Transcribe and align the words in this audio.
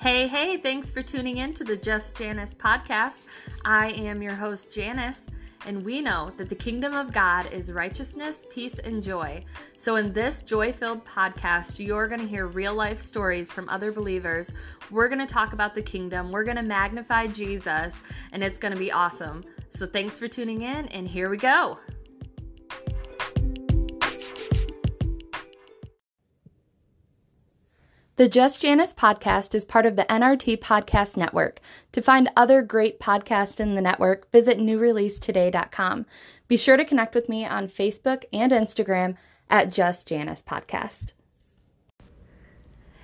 Hey, 0.00 0.28
hey, 0.28 0.56
thanks 0.56 0.92
for 0.92 1.02
tuning 1.02 1.38
in 1.38 1.52
to 1.54 1.64
the 1.64 1.76
Just 1.76 2.14
Janice 2.14 2.54
podcast. 2.54 3.22
I 3.64 3.88
am 3.90 4.22
your 4.22 4.32
host, 4.32 4.72
Janice, 4.72 5.26
and 5.66 5.84
we 5.84 6.00
know 6.00 6.30
that 6.36 6.48
the 6.48 6.54
kingdom 6.54 6.94
of 6.94 7.12
God 7.12 7.52
is 7.52 7.72
righteousness, 7.72 8.46
peace, 8.48 8.78
and 8.78 9.02
joy. 9.02 9.44
So, 9.76 9.96
in 9.96 10.12
this 10.12 10.42
joy 10.42 10.72
filled 10.72 11.04
podcast, 11.04 11.84
you're 11.84 12.06
going 12.06 12.20
to 12.20 12.28
hear 12.28 12.46
real 12.46 12.74
life 12.74 13.00
stories 13.00 13.50
from 13.50 13.68
other 13.68 13.90
believers. 13.90 14.54
We're 14.88 15.08
going 15.08 15.26
to 15.26 15.34
talk 15.34 15.52
about 15.52 15.74
the 15.74 15.82
kingdom, 15.82 16.30
we're 16.30 16.44
going 16.44 16.58
to 16.58 16.62
magnify 16.62 17.26
Jesus, 17.26 17.96
and 18.30 18.44
it's 18.44 18.58
going 18.58 18.72
to 18.72 18.78
be 18.78 18.92
awesome. 18.92 19.42
So, 19.70 19.84
thanks 19.84 20.16
for 20.16 20.28
tuning 20.28 20.62
in, 20.62 20.86
and 20.86 21.08
here 21.08 21.28
we 21.28 21.38
go. 21.38 21.76
The 28.18 28.26
Just 28.26 28.62
Janice 28.62 28.92
podcast 28.92 29.54
is 29.54 29.64
part 29.64 29.86
of 29.86 29.94
the 29.94 30.02
NRT 30.06 30.58
Podcast 30.58 31.16
Network. 31.16 31.60
To 31.92 32.02
find 32.02 32.28
other 32.36 32.62
great 32.62 32.98
podcasts 32.98 33.60
in 33.60 33.76
the 33.76 33.80
network, 33.80 34.28
visit 34.32 34.58
newreleasetoday.com. 34.58 36.04
Be 36.48 36.56
sure 36.56 36.76
to 36.76 36.84
connect 36.84 37.14
with 37.14 37.28
me 37.28 37.46
on 37.46 37.68
Facebook 37.68 38.24
and 38.32 38.50
Instagram 38.50 39.16
at 39.48 39.72
Just 39.72 40.08
Janice 40.08 40.42
Podcast. 40.42 41.12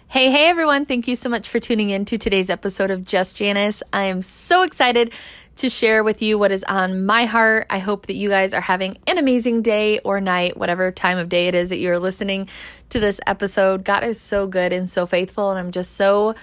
Hey, 0.08 0.32
hey 0.32 0.46
everyone. 0.46 0.84
Thank 0.84 1.06
you 1.06 1.14
so 1.14 1.28
much 1.28 1.48
for 1.48 1.60
tuning 1.60 1.90
in 1.90 2.04
to 2.06 2.18
today's 2.18 2.50
episode 2.50 2.90
of 2.90 3.04
Just 3.04 3.36
Janice. 3.36 3.84
I 3.92 4.06
am 4.06 4.20
so 4.20 4.62
excited 4.62 5.12
to 5.56 5.68
share 5.68 6.02
with 6.02 6.20
you 6.20 6.38
what 6.38 6.50
is 6.50 6.64
on 6.64 7.06
my 7.06 7.26
heart. 7.26 7.66
I 7.70 7.78
hope 7.78 8.06
that 8.06 8.14
you 8.14 8.28
guys 8.28 8.52
are 8.52 8.60
having 8.60 8.98
an 9.06 9.18
amazing 9.18 9.62
day 9.62 10.00
or 10.00 10.20
night, 10.20 10.56
whatever 10.56 10.90
time 10.90 11.18
of 11.18 11.28
day 11.28 11.48
it 11.48 11.54
is 11.54 11.70
that 11.70 11.78
you're 11.78 11.98
listening 11.98 12.48
to 12.90 13.00
this 13.00 13.20
episode. 13.26 13.84
God 13.84 14.04
is 14.04 14.20
so 14.20 14.46
good 14.46 14.72
and 14.72 14.88
so 14.90 15.06
faithful, 15.06 15.50
and 15.50 15.58
I'm 15.58 15.72
just 15.72 15.92
so 15.92 16.34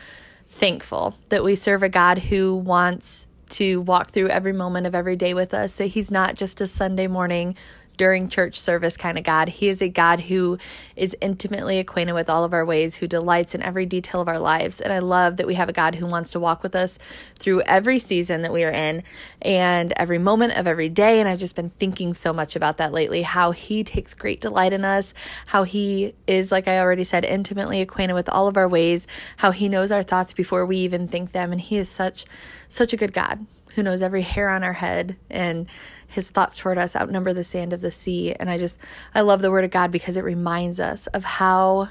thankful 0.48 1.16
that 1.30 1.44
we 1.44 1.56
serve 1.56 1.84
a 1.84 1.90
God 1.90 2.20
who 2.20 2.56
wants 2.56 3.28
to 3.50 3.82
walk 3.82 4.12
through 4.12 4.30
every 4.30 4.54
moment 4.54 4.88
of 4.88 4.96
every 4.96 5.16
day 5.16 5.34
with 5.34 5.54
us, 5.54 5.76
that 5.76 5.88
He's 5.88 6.10
not 6.10 6.36
just 6.36 6.62
a 6.62 6.68
Sunday 6.68 7.08
morning 7.08 7.56
during 8.02 8.28
church 8.28 8.60
service 8.60 8.98
kind 8.98 9.16
of 9.20 9.24
God. 9.24 9.48
He 9.48 9.68
is 9.68 9.80
a 9.80 9.88
God 9.88 10.22
who 10.22 10.58
is 10.96 11.16
intimately 11.22 11.78
acquainted 11.78 12.14
with 12.14 12.32
all 12.32 12.44
of 12.44 12.52
our 12.52 12.66
ways, 12.66 12.96
who 12.96 13.06
delights 13.06 13.54
in 13.54 13.62
every 13.62 13.86
detail 13.86 14.22
of 14.22 14.28
our 14.28 14.40
lives. 14.40 14.82
And 14.82 14.92
I 14.92 14.98
love 14.98 15.38
that 15.38 15.46
we 15.46 15.54
have 15.54 15.70
a 15.70 15.72
God 15.72 15.94
who 15.94 16.08
wants 16.08 16.32
to 16.32 16.40
walk 16.40 16.64
with 16.64 16.76
us 16.76 16.98
through 17.38 17.62
every 17.62 18.00
season 18.00 18.42
that 18.42 18.52
we 18.52 18.64
are 18.64 18.72
in 18.72 19.04
and 19.40 19.94
every 19.98 20.18
moment 20.18 20.58
of 20.58 20.66
every 20.66 20.90
day. 20.90 21.20
And 21.20 21.30
I've 21.30 21.38
just 21.38 21.56
been 21.56 21.70
thinking 21.70 22.16
so 22.16 22.34
much 22.34 22.56
about 22.56 22.78
that 22.78 22.92
lately 22.92 23.22
how 23.22 23.52
He 23.52 23.84
takes 23.84 24.16
great 24.16 24.42
delight 24.42 24.74
in 24.74 24.84
us, 24.84 25.14
how 25.46 25.62
He 25.62 26.16
is, 26.26 26.52
like 26.52 26.68
I 26.68 26.80
already 26.80 27.04
said, 27.04 27.24
intimately 27.24 27.82
acquainted 27.82 28.16
with 28.16 28.30
all 28.30 28.48
of 28.48 28.58
our 28.58 28.68
ways, 28.68 29.06
how 29.38 29.52
He 29.52 29.70
knows 29.70 29.92
our 29.92 30.02
thoughts 30.02 30.34
before 30.34 30.66
we 30.66 30.78
even 30.78 31.08
think 31.08 31.34
them. 31.34 31.52
And 31.52 31.62
He 31.62 31.78
is 31.78 31.88
such, 31.88 32.26
such 32.68 32.94
a 32.94 32.98
good 32.98 33.14
God 33.14 33.46
who 33.76 33.84
knows 33.84 34.02
every 34.02 34.24
hair 34.24 34.50
on 34.50 34.64
our 34.64 34.74
head 34.74 35.18
and 35.30 35.68
his 36.12 36.30
thoughts 36.30 36.58
toward 36.58 36.78
us 36.78 36.96
outnumber 36.96 37.34
the 37.34 37.44
sand 37.44 37.74
of 37.74 37.82
the 37.82 37.92
sea. 37.92 38.34
And 38.34 38.50
I 38.50 38.58
just, 38.58 38.80
I 39.16 39.22
love 39.22 39.42
the 39.42 39.52
word 39.52 39.64
of 39.64 39.72
God 39.72 39.92
because 39.92 40.18
it 40.18 40.24
reminds 40.24 40.80
us 40.80 41.08
of 41.08 41.24
how 41.24 41.90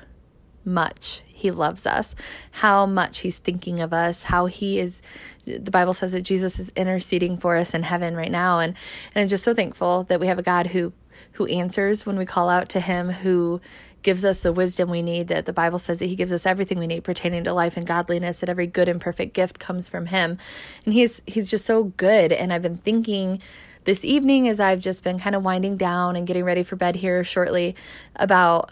much 0.64 1.22
he 1.26 1.50
loves 1.50 1.86
us, 1.86 2.14
how 2.50 2.84
much 2.84 3.20
he's 3.20 3.38
thinking 3.38 3.80
of 3.80 3.92
us, 3.94 4.24
how 4.24 4.46
he 4.46 4.78
is 4.78 5.00
the 5.46 5.70
Bible 5.70 5.94
says 5.94 6.12
that 6.12 6.22
Jesus 6.22 6.58
is 6.58 6.70
interceding 6.76 7.38
for 7.38 7.56
us 7.56 7.72
in 7.72 7.82
heaven 7.82 8.14
right 8.14 8.30
now 8.30 8.60
and 8.60 8.76
and 9.14 9.22
I'm 9.22 9.28
just 9.28 9.42
so 9.42 9.54
thankful 9.54 10.04
that 10.04 10.20
we 10.20 10.26
have 10.26 10.38
a 10.38 10.42
God 10.42 10.68
who 10.68 10.92
who 11.32 11.46
answers 11.46 12.04
when 12.04 12.18
we 12.18 12.26
call 12.26 12.48
out 12.48 12.68
to 12.70 12.80
him, 12.80 13.10
who 13.10 13.60
gives 14.02 14.24
us 14.24 14.42
the 14.42 14.52
wisdom 14.52 14.91
we 14.91 15.02
need 15.02 15.28
that 15.28 15.46
the 15.46 15.52
Bible 15.52 15.78
says 15.78 15.98
that 15.98 16.06
he 16.06 16.16
gives 16.16 16.32
us 16.32 16.46
everything 16.46 16.78
we 16.78 16.86
need 16.86 17.04
pertaining 17.04 17.44
to 17.44 17.52
life 17.52 17.76
and 17.76 17.86
godliness 17.86 18.41
that 18.41 18.48
every 18.48 18.66
good 18.66 18.88
and 18.88 19.00
perfect 19.00 19.34
gift 19.34 19.58
comes 19.58 19.88
from 19.88 20.06
him. 20.06 20.38
And 20.84 20.94
he's 20.94 21.22
he's 21.26 21.50
just 21.50 21.66
so 21.66 21.84
good 21.84 22.32
and 22.32 22.52
I've 22.52 22.62
been 22.62 22.76
thinking 22.76 23.41
this 23.84 24.04
evening 24.04 24.48
as 24.48 24.60
I've 24.60 24.80
just 24.80 25.02
been 25.02 25.18
kind 25.18 25.34
of 25.34 25.42
winding 25.42 25.76
down 25.76 26.16
and 26.16 26.26
getting 26.26 26.44
ready 26.44 26.62
for 26.62 26.76
bed 26.76 26.96
here 26.96 27.24
shortly 27.24 27.74
about 28.16 28.70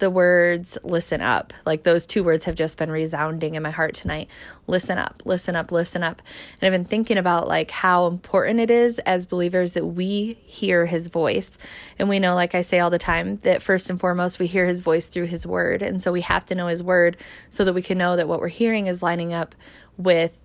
the 0.00 0.10
words 0.10 0.76
listen 0.82 1.20
up. 1.20 1.52
Like 1.64 1.84
those 1.84 2.06
two 2.06 2.24
words 2.24 2.46
have 2.46 2.56
just 2.56 2.76
been 2.76 2.90
resounding 2.90 3.54
in 3.54 3.62
my 3.62 3.70
heart 3.70 3.94
tonight. 3.94 4.28
Listen 4.66 4.98
up, 4.98 5.22
listen 5.24 5.54
up, 5.54 5.70
listen 5.70 6.02
up. 6.02 6.20
And 6.60 6.66
I've 6.66 6.76
been 6.76 6.88
thinking 6.88 7.18
about 7.18 7.46
like 7.46 7.70
how 7.70 8.06
important 8.06 8.60
it 8.60 8.70
is 8.70 8.98
as 9.00 9.26
believers 9.26 9.74
that 9.74 9.84
we 9.84 10.38
hear 10.44 10.86
his 10.86 11.08
voice. 11.08 11.56
And 11.98 12.08
we 12.08 12.18
know, 12.18 12.34
like 12.34 12.54
I 12.54 12.62
say 12.62 12.80
all 12.80 12.90
the 12.90 12.98
time, 12.98 13.36
that 13.38 13.62
first 13.62 13.88
and 13.88 14.00
foremost, 14.00 14.38
we 14.38 14.46
hear 14.46 14.64
his 14.64 14.80
voice 14.80 15.08
through 15.08 15.26
his 15.26 15.46
word. 15.46 15.82
And 15.82 16.02
so 16.02 16.10
we 16.10 16.22
have 16.22 16.44
to 16.46 16.54
know 16.54 16.66
his 16.66 16.82
word 16.82 17.16
so 17.50 17.64
that 17.64 17.74
we 17.74 17.82
can 17.82 17.98
know 17.98 18.16
that 18.16 18.26
what 18.26 18.40
we're 18.40 18.48
hearing 18.48 18.86
is 18.86 19.02
lining 19.02 19.32
up 19.32 19.54
with 19.96 20.36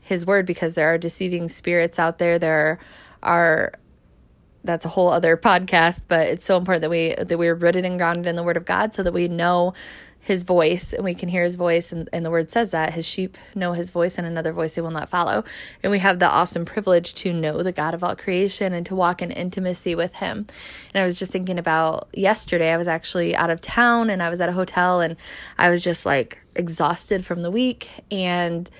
his 0.00 0.26
word 0.26 0.44
because 0.44 0.74
there 0.74 0.92
are 0.92 0.98
deceiving 0.98 1.48
spirits 1.48 1.98
out 1.98 2.18
there. 2.18 2.38
There 2.38 2.58
are 2.58 2.78
that's 4.64 4.86
a 4.86 4.88
whole 4.88 5.08
other 5.08 5.36
podcast, 5.36 6.02
but 6.08 6.26
it's 6.26 6.44
so 6.44 6.56
important 6.56 6.82
that 6.82 6.90
we 6.90 7.14
that 7.18 7.38
we're 7.38 7.54
rooted 7.54 7.84
and 7.84 7.98
grounded 7.98 8.26
in 8.26 8.34
the 8.34 8.42
word 8.42 8.56
of 8.56 8.64
God 8.64 8.94
so 8.94 9.02
that 9.02 9.12
we 9.12 9.28
know 9.28 9.74
his 10.18 10.42
voice 10.42 10.94
and 10.94 11.04
we 11.04 11.14
can 11.14 11.28
hear 11.28 11.42
his 11.42 11.54
voice 11.54 11.92
and, 11.92 12.08
and 12.10 12.24
the 12.24 12.30
word 12.30 12.50
says 12.50 12.70
that 12.70 12.94
his 12.94 13.06
sheep 13.06 13.36
know 13.54 13.74
his 13.74 13.90
voice 13.90 14.16
and 14.16 14.26
another 14.26 14.54
voice 14.54 14.74
they 14.74 14.80
will 14.80 14.90
not 14.90 15.10
follow. 15.10 15.44
And 15.82 15.90
we 15.90 15.98
have 15.98 16.18
the 16.18 16.30
awesome 16.30 16.64
privilege 16.64 17.12
to 17.14 17.32
know 17.32 17.62
the 17.62 17.72
god 17.72 17.92
of 17.92 18.02
all 18.02 18.16
creation 18.16 18.72
and 18.72 18.86
to 18.86 18.94
walk 18.94 19.20
in 19.20 19.30
intimacy 19.30 19.94
with 19.94 20.14
him. 20.16 20.46
And 20.94 21.02
i 21.02 21.04
was 21.04 21.18
just 21.18 21.30
thinking 21.30 21.58
about 21.58 22.08
yesterday 22.14 22.72
i 22.72 22.78
was 22.78 22.88
actually 22.88 23.36
out 23.36 23.50
of 23.50 23.60
town 23.60 24.08
and 24.08 24.22
i 24.22 24.30
was 24.30 24.40
at 24.40 24.48
a 24.48 24.52
hotel 24.52 25.02
and 25.02 25.16
i 25.58 25.68
was 25.68 25.82
just 25.84 26.06
like 26.06 26.40
exhausted 26.56 27.26
from 27.26 27.42
the 27.42 27.50
week 27.50 27.90
and 28.10 28.70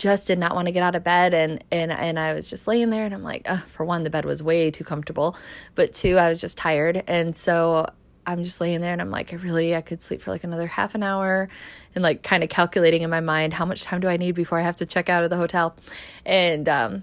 just 0.00 0.26
did 0.26 0.38
not 0.38 0.54
want 0.54 0.66
to 0.66 0.72
get 0.72 0.82
out 0.82 0.94
of 0.94 1.04
bed 1.04 1.34
and 1.34 1.62
and 1.70 1.92
and 1.92 2.18
I 2.18 2.32
was 2.32 2.48
just 2.48 2.66
laying 2.66 2.90
there 2.90 3.04
and 3.04 3.14
I'm 3.14 3.22
like, 3.22 3.46
for 3.68 3.84
one, 3.84 4.02
the 4.02 4.10
bed 4.10 4.24
was 4.24 4.42
way 4.42 4.70
too 4.70 4.82
comfortable, 4.82 5.36
but 5.74 5.92
two, 5.92 6.16
I 6.16 6.28
was 6.28 6.40
just 6.40 6.56
tired, 6.56 7.04
and 7.06 7.36
so 7.36 7.86
I'm 8.26 8.42
just 8.42 8.60
laying 8.60 8.80
there 8.80 8.92
and 8.92 9.00
I'm 9.00 9.10
like, 9.10 9.32
I 9.32 9.36
really 9.36 9.76
I 9.76 9.82
could 9.82 10.00
sleep 10.00 10.22
for 10.22 10.30
like 10.30 10.42
another 10.42 10.66
half 10.66 10.94
an 10.94 11.02
hour, 11.02 11.48
and 11.94 12.02
like 12.02 12.22
kind 12.22 12.42
of 12.42 12.48
calculating 12.48 13.02
in 13.02 13.10
my 13.10 13.20
mind 13.20 13.52
how 13.52 13.66
much 13.66 13.82
time 13.82 14.00
do 14.00 14.08
I 14.08 14.16
need 14.16 14.34
before 14.34 14.58
I 14.58 14.62
have 14.62 14.76
to 14.76 14.86
check 14.86 15.08
out 15.10 15.22
of 15.22 15.30
the 15.30 15.36
hotel, 15.36 15.76
and 16.24 16.66
um, 16.68 17.02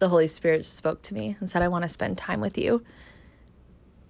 the 0.00 0.08
Holy 0.08 0.26
Spirit 0.26 0.64
spoke 0.64 1.00
to 1.02 1.14
me 1.14 1.36
and 1.38 1.48
said, 1.48 1.62
I 1.62 1.68
want 1.68 1.82
to 1.82 1.88
spend 1.88 2.18
time 2.18 2.40
with 2.40 2.58
you. 2.58 2.82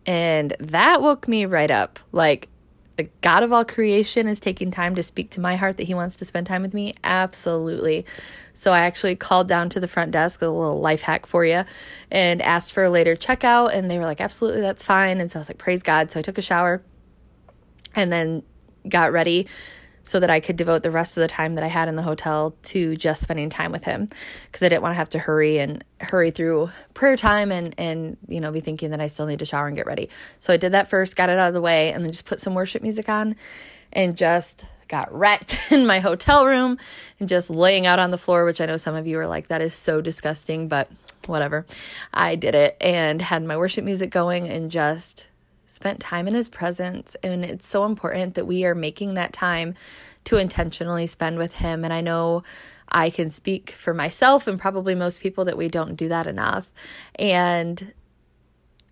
And 0.07 0.57
that 0.59 1.03
woke 1.03 1.29
me 1.29 1.45
right 1.45 1.71
up. 1.71 1.99
Like, 2.13 2.49
the 2.99 3.09
God 3.21 3.45
of 3.45 3.53
all 3.53 3.65
creation 3.65 4.27
is 4.27 4.41
taking 4.41 4.73
time 4.73 4.97
to 4.97 5.05
speak 5.05 5.31
to 5.31 5.41
my 5.41 5.55
heart 5.55 5.77
that 5.77 5.85
He 5.85 5.95
wants 5.95 6.17
to 6.17 6.25
spend 6.25 6.49
time 6.49 6.63
with 6.63 6.75
me? 6.75 6.95
Absolutely. 7.05 8.05
So 8.53 8.73
I 8.73 8.81
actually 8.81 9.15
called 9.15 9.47
down 9.47 9.69
to 9.71 9.81
the 9.81 9.87
front 9.87 10.11
desk, 10.11 10.43
a 10.43 10.49
little 10.49 10.81
life 10.81 11.03
hack 11.03 11.25
for 11.25 11.45
you, 11.45 11.63
and 12.11 12.43
asked 12.43 12.73
for 12.73 12.83
a 12.83 12.91
later 12.91 13.15
checkout. 13.15 13.73
And 13.73 13.89
they 13.89 13.99
were 13.99 14.05
like, 14.05 14.21
absolutely, 14.21 14.61
that's 14.61 14.83
fine. 14.83 15.21
And 15.21 15.31
so 15.31 15.39
I 15.39 15.41
was 15.41 15.49
like, 15.49 15.59
praise 15.59 15.85
God. 15.85 16.11
So 16.11 16.19
I 16.19 16.23
took 16.23 16.39
a 16.39 16.43
shower 16.43 16.83
and 17.95 18.13
then 18.13 18.43
got 18.89 19.13
ready 19.13 19.47
so 20.09 20.19
that 20.19 20.31
I 20.31 20.41
could 20.41 20.57
devote 20.57 20.83
the 20.83 20.91
rest 20.91 21.19
of 21.19 21.21
the 21.21 21.29
time 21.29 21.53
that 21.53 21.63
I 21.63 21.67
had 21.67 21.87
in 21.87 21.95
the 21.95 22.03
hotel 22.03 22.55
to 22.63 22.97
just 22.97 23.23
spending 23.23 23.51
time 23.51 23.73
with 23.73 23.85
him 23.85 24.09
because 24.47 24.63
I 24.63 24.71
didn't 24.71 24.81
want 24.81 24.93
to 24.93 24.97
have 24.97 25.11
to 25.11 25.19
hurry 25.19 25.59
and 25.59 25.85
hurry 26.01 26.31
through 26.31 26.71
prayer 26.95 27.15
time 27.15 27.53
and 27.53 27.75
and 27.77 28.17
you 28.27 28.41
know 28.41 28.51
be 28.51 28.61
thinking 28.61 28.91
that 28.93 29.03
I 29.03 29.09
still 29.09 29.27
need 29.27 29.41
to 29.41 29.45
shower 29.45 29.67
and 29.67 29.77
get 29.77 29.85
ready. 29.85 30.09
So 30.41 30.51
I 30.51 30.57
did 30.57 30.73
that 30.73 30.89
first, 30.89 31.15
got 31.15 31.29
it 31.29 31.39
out 31.39 31.49
of 31.49 31.55
the 31.55 31.61
way 31.61 31.93
and 31.93 32.03
then 32.03 32.11
just 32.11 32.25
put 32.25 32.41
some 32.41 32.55
worship 32.55 32.81
music 32.83 33.11
on 33.11 33.37
and 33.93 34.17
just 34.17 34.65
got 34.89 35.13
wrecked 35.13 35.59
in 35.71 35.87
my 35.87 36.01
hotel 36.01 36.47
room 36.47 36.79
and 37.21 37.29
just 37.29 37.51
laying 37.51 37.85
out 37.85 37.99
on 37.99 38.11
the 38.11 38.17
floor, 38.17 38.47
which 38.47 38.63
I 38.63 38.67
know 38.67 38.79
some 38.79 38.95
of 38.95 39.07
you 39.07 39.19
are 39.19 39.27
like 39.27 39.49
that 39.49 39.61
is 39.61 39.75
so 39.75 40.01
disgusting, 40.01 40.69
but 40.69 40.91
whatever. 41.27 41.67
I 42.15 42.35
did 42.35 42.55
it 42.55 42.79
and 42.81 43.21
had 43.21 43.45
my 43.45 43.59
worship 43.59 43.85
music 43.85 44.09
going 44.09 44.49
and 44.49 44.71
just 44.71 45.27
spent 45.69 46.01
time 46.01 46.27
in 46.27 46.35
his 46.35 46.49
presence. 46.49 47.15
And 47.23 47.45
it's 47.45 47.67
so 47.67 47.85
important 47.85 48.35
that 48.35 48.47
we 48.47 48.65
are 48.65 48.75
making 48.75 49.15
that 49.15 49.33
time 49.33 49.75
to 50.25 50.39
intentionally 50.39 51.07
spend 51.07 51.39
with 51.39 51.57
him. 51.57 51.85
And 51.85 51.93
I 51.93 52.01
know 52.01 52.43
I 52.89 53.11
can 53.11 53.29
speak 53.29 53.71
for 53.73 53.93
myself 53.93 54.47
and 54.47 54.59
probably 54.59 54.95
most 54.95 55.21
people 55.21 55.45
that 55.45 55.59
we 55.59 55.69
don't 55.69 55.95
do 55.95 56.09
that 56.09 56.27
enough. 56.27 56.71
And 57.17 57.93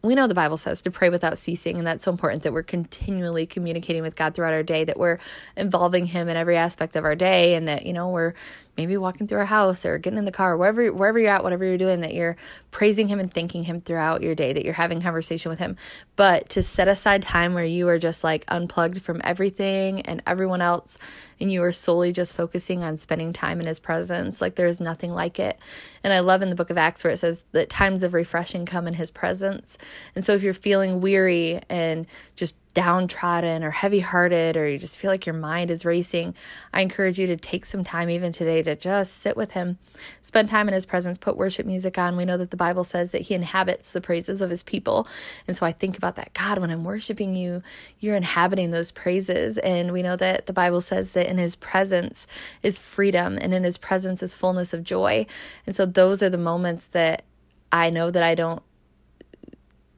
we 0.03 0.15
know 0.15 0.27
the 0.27 0.35
Bible 0.35 0.59
says 0.59 0.83
to 0.83 0.91
pray 0.91 1.09
without 1.09 1.39
ceasing, 1.39 1.79
and 1.79 1.87
that's 1.87 2.05
so 2.05 2.13
important 2.13 2.43
that 2.45 2.53
we're 2.53 2.63
continually 2.63 3.47
communicating 3.47 4.03
with 4.03 4.15
God 4.15 4.35
throughout 4.35 4.53
our 4.53 4.63
day, 4.63 4.85
that 4.85 4.99
we're 4.99 5.19
involving 5.57 6.07
Him 6.07 6.29
in 6.29 6.37
every 6.37 6.57
aspect 6.57 6.95
of 6.95 7.05
our 7.05 7.17
day, 7.17 7.55
and 7.55 7.67
that, 7.67 7.87
you 7.87 7.93
know, 7.93 8.11
we're 8.11 8.35
maybe 8.77 8.97
walking 8.97 9.27
through 9.27 9.39
our 9.39 9.47
house 9.47 9.85
or 9.85 9.99
getting 9.99 10.19
in 10.19 10.25
the 10.25 10.33
car, 10.33 10.57
wherever 10.57 10.93
wherever 10.93 11.19
you're 11.19 11.31
at, 11.31 11.43
whatever 11.43 11.65
you're 11.65 11.79
doing, 11.79 12.01
that 12.01 12.15
you're 12.15 12.37
praising 12.71 13.09
him 13.09 13.19
and 13.19 13.33
thanking 13.33 13.65
him 13.65 13.81
throughout 13.81 14.23
your 14.23 14.35
day, 14.35 14.53
that 14.53 14.65
you're 14.65 14.75
having 14.75 15.01
conversation 15.01 15.49
with 15.49 15.59
him. 15.59 15.77
But 16.15 16.49
to 16.51 16.63
set 16.63 16.89
aside 16.89 17.23
time 17.23 17.55
where 17.55 17.65
you 17.65 17.89
are 17.89 17.99
just 17.99 18.23
like 18.23 18.45
unplugged 18.49 19.03
from 19.03 19.21
everything 19.25 20.03
and 20.03 20.23
everyone 20.27 20.61
else 20.61 20.99
and 21.41 21.51
you 21.51 21.63
are 21.63 21.73
solely 21.73 22.13
just 22.13 22.35
focusing 22.35 22.83
on 22.83 22.97
spending 22.97 23.33
time 23.33 23.61
in 23.61 23.67
his 23.67 23.79
presence, 23.81 24.41
like 24.41 24.57
there 24.57 24.67
is 24.67 24.81
nothing 24.81 25.13
like 25.13 25.39
it. 25.39 25.59
And 26.05 26.13
I 26.13 26.21
love 26.21 26.43
in 26.43 26.51
the 26.51 26.57
book 26.57 26.71
of 26.71 26.79
Acts 26.79 27.03
where 27.03 27.13
it 27.13 27.19
says 27.19 27.45
that 27.53 27.71
times 27.71 28.03
of 28.03 28.15
refreshing 28.15 28.67
come 28.67 28.87
in 28.87 28.95
his 28.95 29.11
presence. 29.11 29.79
And 30.15 30.25
so 30.25 30.35
if 30.35 30.43
you're 30.43 30.55
feeling 30.55 31.01
weary 31.01 31.61
and 31.69 32.07
just 32.37 32.55
downtrodden 32.77 33.65
or 33.65 33.71
heavy 33.71 34.01
hearted 34.01 34.55
or 34.55 34.69
you 34.69 34.77
just 34.77 34.99
feel 34.99 35.11
like 35.11 35.25
your 35.25 35.35
mind 35.35 35.71
is 35.71 35.87
racing, 35.87 36.35
I 36.75 36.83
encourage 36.83 37.19
you 37.19 37.27
to 37.27 37.37
take 37.37 37.65
some 37.65 37.83
time 37.83 38.11
even 38.11 38.33
today 38.33 38.63
to 38.63 38.77
just 38.77 39.15
sit 39.15 39.35
with 39.35 39.53
Him, 39.53 39.79
spend 40.21 40.51
time 40.51 40.69
in 40.69 40.75
His 40.75 40.85
presence, 40.85 41.17
put 41.17 41.39
worship 41.39 41.65
music 41.65 41.97
on. 41.97 42.19
We 42.19 42.27
know 42.27 42.37
that 42.37 42.51
the 42.51 42.57
Bible 42.57 42.85
says 42.85 43.13
that 43.13 43.23
He 43.23 43.35
inhabits 43.35 43.93
the 43.93 44.03
praises 44.03 44.43
of 44.43 44.51
His 44.51 44.63
people. 44.63 45.09
And 45.49 45.57
so 45.57 45.65
I 45.65 45.73
think 45.73 45.97
about 45.97 46.17
that 46.17 46.35
God, 46.35 46.59
when 46.59 46.71
I'm 46.71 46.85
worshiping 46.85 47.35
you, 47.35 47.63
you're 47.99 48.15
inhabiting 48.15 48.73
those 48.73 48.93
praises. 48.93 49.57
And 49.57 49.91
we 49.91 50.03
know 50.03 50.17
that 50.17 50.45
the 50.45 50.53
Bible 50.53 50.83
says 50.83 51.15
that 51.15 51.31
in 51.31 51.39
His 51.39 51.57
presence 51.57 52.27
is 52.63 52.79
freedom 52.79 53.39
and 53.41 53.55
in 53.55 53.65
His 53.65 53.79
presence 53.79 54.23
is 54.23 54.37
fullness 54.37 54.75
of 54.75 54.85
joy. 54.85 55.25
And 55.65 55.75
so 55.75 55.87
those 55.87 56.23
are 56.23 56.31
the 56.31 56.37
moments 56.37 56.89
that 56.89 57.25
I 57.73 57.89
know 57.89 58.11
that 58.11 58.23
I 58.23 58.35
don't 58.35 58.63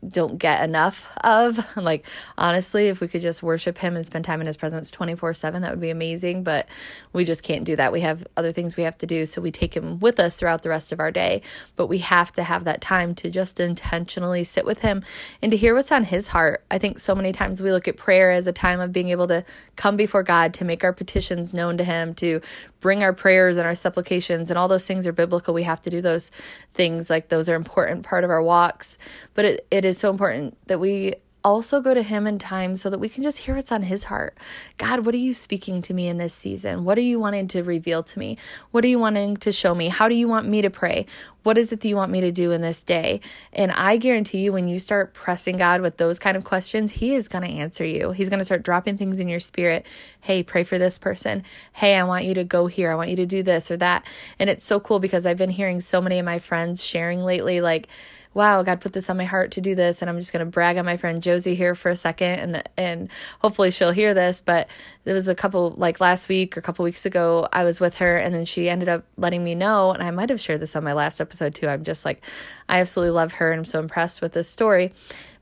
don't 0.06 0.38
get 0.38 0.62
enough 0.62 1.16
of. 1.24 1.66
Like, 1.88 2.04
honestly, 2.36 2.88
if 2.88 3.00
we 3.00 3.08
could 3.08 3.22
just 3.22 3.42
worship 3.42 3.78
Him 3.78 3.96
and 3.96 4.04
spend 4.04 4.24
time 4.24 4.40
in 4.42 4.46
His 4.46 4.58
presence 4.58 4.90
24 4.90 5.32
7, 5.32 5.62
that 5.62 5.70
would 5.70 5.80
be 5.80 5.90
amazing. 5.90 6.42
But 6.42 6.68
we 7.12 7.24
just 7.24 7.42
can't 7.42 7.64
do 7.64 7.76
that. 7.76 7.92
We 7.92 8.00
have 8.00 8.26
other 8.36 8.52
things 8.52 8.76
we 8.76 8.82
have 8.82 8.98
to 8.98 9.06
do. 9.06 9.24
So 9.24 9.40
we 9.40 9.50
take 9.50 9.74
Him 9.74 9.98
with 10.00 10.20
us 10.20 10.38
throughout 10.38 10.62
the 10.62 10.68
rest 10.68 10.92
of 10.92 11.00
our 11.00 11.10
day. 11.10 11.40
But 11.76 11.86
we 11.86 11.98
have 11.98 12.32
to 12.32 12.42
have 12.42 12.64
that 12.64 12.80
time 12.82 13.14
to 13.16 13.30
just 13.30 13.58
intentionally 13.58 14.44
sit 14.44 14.66
with 14.66 14.80
Him 14.80 15.02
and 15.40 15.50
to 15.50 15.56
hear 15.56 15.74
what's 15.74 15.90
on 15.90 16.04
His 16.04 16.28
heart. 16.28 16.64
I 16.70 16.78
think 16.78 16.98
so 16.98 17.14
many 17.14 17.32
times 17.32 17.62
we 17.62 17.72
look 17.72 17.88
at 17.88 17.96
prayer 17.96 18.30
as 18.30 18.46
a 18.46 18.52
time 18.52 18.80
of 18.80 18.92
being 18.92 19.08
able 19.08 19.28
to 19.28 19.44
come 19.76 19.96
before 19.96 20.22
God, 20.22 20.52
to 20.54 20.64
make 20.64 20.84
our 20.84 20.92
petitions 20.92 21.54
known 21.54 21.78
to 21.78 21.84
Him, 21.84 22.12
to 22.16 22.40
bring 22.80 23.02
our 23.02 23.12
prayers 23.12 23.56
and 23.56 23.66
our 23.66 23.74
supplications, 23.74 24.50
and 24.50 24.58
all 24.58 24.68
those 24.68 24.86
things 24.86 25.06
are 25.06 25.12
biblical. 25.12 25.54
We 25.54 25.62
have 25.62 25.80
to 25.82 25.90
do 25.90 26.00
those 26.00 26.30
things. 26.74 27.08
Like, 27.08 27.28
those 27.28 27.48
are 27.48 27.54
important 27.54 28.04
part 28.04 28.24
of 28.24 28.30
our 28.30 28.42
walks. 28.42 28.98
But 29.34 29.44
it, 29.44 29.66
it 29.70 29.84
is 29.88 29.98
so 29.98 30.10
important 30.10 30.56
that 30.68 30.78
we 30.78 31.14
also 31.44 31.80
go 31.80 31.94
to 31.94 32.02
Him 32.02 32.26
in 32.26 32.38
time 32.38 32.76
so 32.76 32.90
that 32.90 32.98
we 32.98 33.08
can 33.08 33.22
just 33.22 33.38
hear 33.38 33.54
what's 33.54 33.72
on 33.72 33.82
His 33.82 34.04
heart. 34.04 34.36
God, 34.76 35.06
what 35.06 35.14
are 35.14 35.18
you 35.18 35.32
speaking 35.32 35.80
to 35.82 35.94
me 35.94 36.08
in 36.08 36.18
this 36.18 36.34
season? 36.34 36.84
What 36.84 36.98
are 36.98 37.02
you 37.02 37.20
wanting 37.20 37.48
to 37.48 37.62
reveal 37.62 38.02
to 38.02 38.18
me? 38.18 38.36
What 38.70 38.84
are 38.84 38.88
you 38.88 38.98
wanting 38.98 39.36
to 39.38 39.52
show 39.52 39.74
me? 39.74 39.88
How 39.88 40.08
do 40.08 40.14
you 40.14 40.28
want 40.28 40.48
me 40.48 40.62
to 40.62 40.70
pray? 40.70 41.06
What 41.44 41.56
is 41.56 41.72
it 41.72 41.80
that 41.80 41.88
you 41.88 41.96
want 41.96 42.10
me 42.10 42.20
to 42.20 42.32
do 42.32 42.50
in 42.50 42.60
this 42.60 42.82
day? 42.82 43.20
And 43.52 43.70
I 43.72 43.96
guarantee 43.96 44.38
you, 44.38 44.52
when 44.52 44.68
you 44.68 44.78
start 44.78 45.14
pressing 45.14 45.56
God 45.56 45.80
with 45.80 45.96
those 45.96 46.18
kind 46.18 46.36
of 46.36 46.44
questions, 46.44 46.92
He 46.92 47.14
is 47.14 47.28
going 47.28 47.44
to 47.44 47.50
answer 47.50 47.84
you. 47.84 48.10
He's 48.10 48.28
going 48.28 48.40
to 48.40 48.44
start 48.44 48.64
dropping 48.64 48.98
things 48.98 49.20
in 49.20 49.28
your 49.28 49.40
spirit. 49.40 49.86
Hey, 50.20 50.42
pray 50.42 50.64
for 50.64 50.76
this 50.76 50.98
person. 50.98 51.44
Hey, 51.72 51.96
I 51.96 52.04
want 52.04 52.24
you 52.24 52.34
to 52.34 52.44
go 52.44 52.66
here. 52.66 52.90
I 52.90 52.96
want 52.96 53.10
you 53.10 53.16
to 53.16 53.26
do 53.26 53.42
this 53.42 53.70
or 53.70 53.76
that. 53.78 54.04
And 54.38 54.50
it's 54.50 54.66
so 54.66 54.80
cool 54.80 54.98
because 54.98 55.24
I've 55.24 55.38
been 55.38 55.50
hearing 55.50 55.80
so 55.80 56.00
many 56.00 56.18
of 56.18 56.26
my 56.26 56.38
friends 56.38 56.84
sharing 56.84 57.20
lately, 57.20 57.60
like, 57.60 57.88
wow, 58.34 58.62
God 58.62 58.80
put 58.80 58.92
this 58.92 59.10
on 59.10 59.16
my 59.16 59.24
heart 59.24 59.50
to 59.52 59.60
do 59.60 59.74
this. 59.74 60.02
And 60.02 60.08
I'm 60.08 60.18
just 60.18 60.32
going 60.32 60.44
to 60.44 60.50
brag 60.50 60.76
on 60.76 60.84
my 60.84 60.96
friend 60.96 61.22
Josie 61.22 61.54
here 61.54 61.74
for 61.74 61.90
a 61.90 61.96
second 61.96 62.40
and, 62.40 62.62
and 62.76 63.08
hopefully 63.40 63.70
she'll 63.70 63.90
hear 63.90 64.14
this. 64.14 64.40
But 64.40 64.68
there 65.04 65.14
was 65.14 65.28
a 65.28 65.34
couple, 65.34 65.70
like 65.72 66.00
last 66.00 66.28
week 66.28 66.56
or 66.56 66.60
a 66.60 66.62
couple 66.62 66.84
weeks 66.84 67.06
ago, 67.06 67.48
I 67.52 67.64
was 67.64 67.80
with 67.80 67.98
her 67.98 68.16
and 68.16 68.34
then 68.34 68.44
she 68.44 68.68
ended 68.68 68.88
up 68.88 69.04
letting 69.16 69.42
me 69.42 69.54
know. 69.54 69.92
And 69.92 70.02
I 70.02 70.10
might 70.10 70.30
have 70.30 70.40
shared 70.40 70.60
this 70.60 70.76
on 70.76 70.84
my 70.84 70.92
last 70.92 71.20
episode 71.20 71.54
too. 71.54 71.68
I'm 71.68 71.84
just 71.84 72.04
like, 72.04 72.24
I 72.68 72.80
absolutely 72.80 73.12
love 73.12 73.34
her 73.34 73.50
and 73.50 73.58
I'm 73.58 73.64
so 73.64 73.80
impressed 73.80 74.20
with 74.20 74.32
this 74.32 74.48
story. 74.48 74.92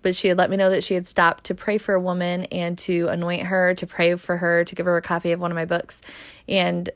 But 0.03 0.15
she 0.15 0.29
had 0.29 0.39
let 0.39 0.50
me 0.50 0.56
know 0.56 0.71
that 0.71 0.85
she 0.85 0.94
had 0.94 1.06
stopped 1.06 1.44
to 1.44 1.55
pray 1.55 1.79
for 1.79 1.94
a 1.94 2.00
woman 2.00 2.44
and 2.44 2.79
to 2.79 3.09
anoint 3.09 3.43
her, 3.44 3.75
to 3.75 3.87
pray 3.87 4.15
for 4.15 4.37
her, 4.37 4.65
to 4.65 4.75
give 4.75 4.87
her 4.87 4.97
a 4.97 5.03
copy 5.03 5.32
of 5.32 5.41
one 5.41 5.50
of 5.50 5.56
my 5.56 5.65
books. 5.65 6.00
And 6.49 6.89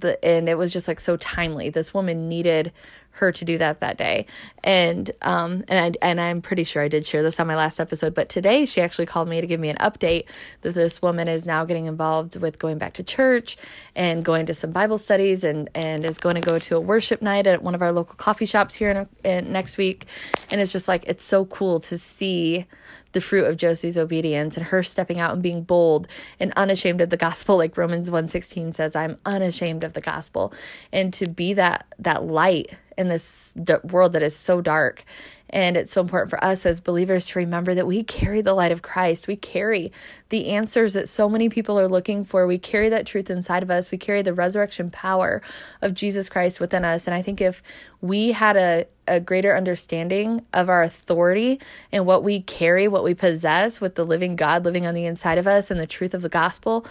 the 0.00 0.22
and 0.24 0.48
it 0.48 0.56
was 0.56 0.72
just 0.72 0.88
like 0.88 1.00
so 1.00 1.16
timely. 1.16 1.68
This 1.68 1.92
woman 1.92 2.28
needed 2.28 2.72
her 3.12 3.32
to 3.32 3.44
do 3.44 3.58
that 3.58 3.80
that 3.80 3.96
day. 3.96 4.26
And 4.64 5.10
um 5.22 5.64
and 5.68 5.96
I 5.96 6.06
and 6.06 6.20
I'm 6.20 6.42
pretty 6.42 6.64
sure 6.64 6.82
I 6.82 6.88
did 6.88 7.04
share 7.04 7.22
this 7.22 7.38
on 7.38 7.46
my 7.46 7.56
last 7.56 7.80
episode, 7.80 8.14
but 8.14 8.28
today 8.28 8.64
she 8.64 8.80
actually 8.80 9.06
called 9.06 9.28
me 9.28 9.40
to 9.40 9.46
give 9.46 9.60
me 9.60 9.68
an 9.68 9.76
update 9.76 10.24
that 10.62 10.74
this 10.74 11.02
woman 11.02 11.28
is 11.28 11.46
now 11.46 11.64
getting 11.64 11.86
involved 11.86 12.40
with 12.40 12.58
going 12.58 12.78
back 12.78 12.94
to 12.94 13.02
church 13.02 13.56
and 13.94 14.24
going 14.24 14.46
to 14.46 14.54
some 14.54 14.72
Bible 14.72 14.98
studies 14.98 15.44
and 15.44 15.68
and 15.74 16.04
is 16.04 16.18
going 16.18 16.36
to 16.36 16.40
go 16.40 16.58
to 16.58 16.76
a 16.76 16.80
worship 16.80 17.22
night 17.22 17.46
at 17.46 17.62
one 17.62 17.74
of 17.74 17.82
our 17.82 17.92
local 17.92 18.14
coffee 18.14 18.46
shops 18.46 18.74
here 18.74 18.90
in, 18.90 19.08
in 19.24 19.52
next 19.52 19.76
week. 19.76 20.06
And 20.50 20.60
it's 20.60 20.72
just 20.72 20.88
like 20.88 21.04
it's 21.06 21.24
so 21.24 21.44
cool 21.46 21.80
to 21.80 21.98
see 21.98 22.66
the 23.12 23.20
fruit 23.20 23.46
of 23.46 23.56
Josie's 23.56 23.96
obedience 23.96 24.56
and 24.56 24.66
her 24.66 24.82
stepping 24.82 25.20
out 25.20 25.32
and 25.32 25.42
being 25.42 25.62
bold 25.62 26.08
and 26.40 26.52
unashamed 26.56 27.00
of 27.00 27.10
the 27.10 27.16
gospel 27.16 27.56
like 27.62 27.76
Romans 27.76 28.10
1:16 28.10 28.74
says 28.74 28.96
I'm 28.96 29.18
unashamed 29.24 29.84
of 29.84 29.92
the 29.92 30.00
gospel 30.00 30.52
and 30.92 31.12
to 31.14 31.28
be 31.28 31.54
that 31.54 31.86
that 31.98 32.24
light 32.24 32.72
in 32.96 33.08
this 33.08 33.54
d- 33.62 33.74
world 33.84 34.12
that 34.12 34.22
is 34.22 34.36
so 34.36 34.60
dark. 34.60 35.04
And 35.52 35.76
it's 35.76 35.92
so 35.92 36.00
important 36.00 36.30
for 36.30 36.42
us 36.42 36.64
as 36.64 36.80
believers 36.80 37.26
to 37.28 37.38
remember 37.38 37.74
that 37.74 37.86
we 37.86 38.02
carry 38.02 38.40
the 38.40 38.54
light 38.54 38.72
of 38.72 38.80
Christ. 38.80 39.28
We 39.28 39.36
carry 39.36 39.92
the 40.30 40.48
answers 40.48 40.94
that 40.94 41.10
so 41.10 41.28
many 41.28 41.50
people 41.50 41.78
are 41.78 41.88
looking 41.88 42.24
for. 42.24 42.46
We 42.46 42.56
carry 42.56 42.88
that 42.88 43.06
truth 43.06 43.28
inside 43.28 43.62
of 43.62 43.70
us. 43.70 43.90
We 43.90 43.98
carry 43.98 44.22
the 44.22 44.32
resurrection 44.32 44.90
power 44.90 45.42
of 45.82 45.92
Jesus 45.92 46.30
Christ 46.30 46.58
within 46.58 46.86
us. 46.86 47.06
And 47.06 47.14
I 47.14 47.20
think 47.20 47.42
if 47.42 47.62
we 48.00 48.32
had 48.32 48.56
a, 48.56 48.86
a 49.06 49.20
greater 49.20 49.54
understanding 49.54 50.46
of 50.54 50.70
our 50.70 50.82
authority 50.82 51.60
and 51.92 52.06
what 52.06 52.24
we 52.24 52.40
carry, 52.40 52.88
what 52.88 53.04
we 53.04 53.12
possess 53.12 53.78
with 53.78 53.94
the 53.94 54.06
living 54.06 54.36
God 54.36 54.64
living 54.64 54.86
on 54.86 54.94
the 54.94 55.04
inside 55.04 55.36
of 55.36 55.46
us 55.46 55.70
and 55.70 55.78
the 55.78 55.86
truth 55.86 56.14
of 56.14 56.22
the 56.22 56.30
gospel, 56.30 56.86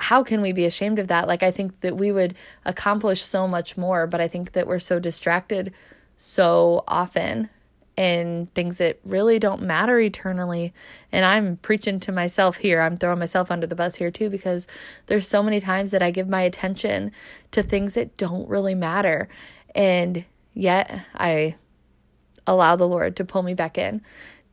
how 0.00 0.22
can 0.22 0.40
we 0.40 0.52
be 0.52 0.64
ashamed 0.64 0.98
of 0.98 1.08
that? 1.08 1.28
Like, 1.28 1.42
I 1.42 1.50
think 1.50 1.80
that 1.80 1.96
we 1.96 2.10
would 2.10 2.34
accomplish 2.64 3.22
so 3.22 3.46
much 3.46 3.76
more, 3.76 4.06
but 4.06 4.20
I 4.20 4.28
think 4.28 4.52
that 4.52 4.66
we're 4.66 4.78
so 4.78 4.98
distracted 4.98 5.72
so 6.16 6.84
often 6.88 7.50
in 7.96 8.48
things 8.54 8.78
that 8.78 8.98
really 9.04 9.38
don't 9.38 9.60
matter 9.60 10.00
eternally. 10.00 10.72
And 11.12 11.24
I'm 11.26 11.58
preaching 11.58 12.00
to 12.00 12.12
myself 12.12 12.56
here. 12.56 12.80
I'm 12.80 12.96
throwing 12.96 13.18
myself 13.18 13.50
under 13.50 13.66
the 13.66 13.76
bus 13.76 13.96
here 13.96 14.10
too, 14.10 14.30
because 14.30 14.66
there's 15.04 15.28
so 15.28 15.42
many 15.42 15.60
times 15.60 15.90
that 15.90 16.02
I 16.02 16.10
give 16.10 16.28
my 16.28 16.42
attention 16.42 17.12
to 17.50 17.62
things 17.62 17.92
that 17.94 18.16
don't 18.16 18.48
really 18.48 18.74
matter. 18.74 19.28
And 19.74 20.24
yet 20.54 21.04
I 21.14 21.56
allow 22.46 22.74
the 22.74 22.88
Lord 22.88 23.16
to 23.16 23.24
pull 23.24 23.42
me 23.42 23.52
back 23.52 23.76
in 23.76 24.00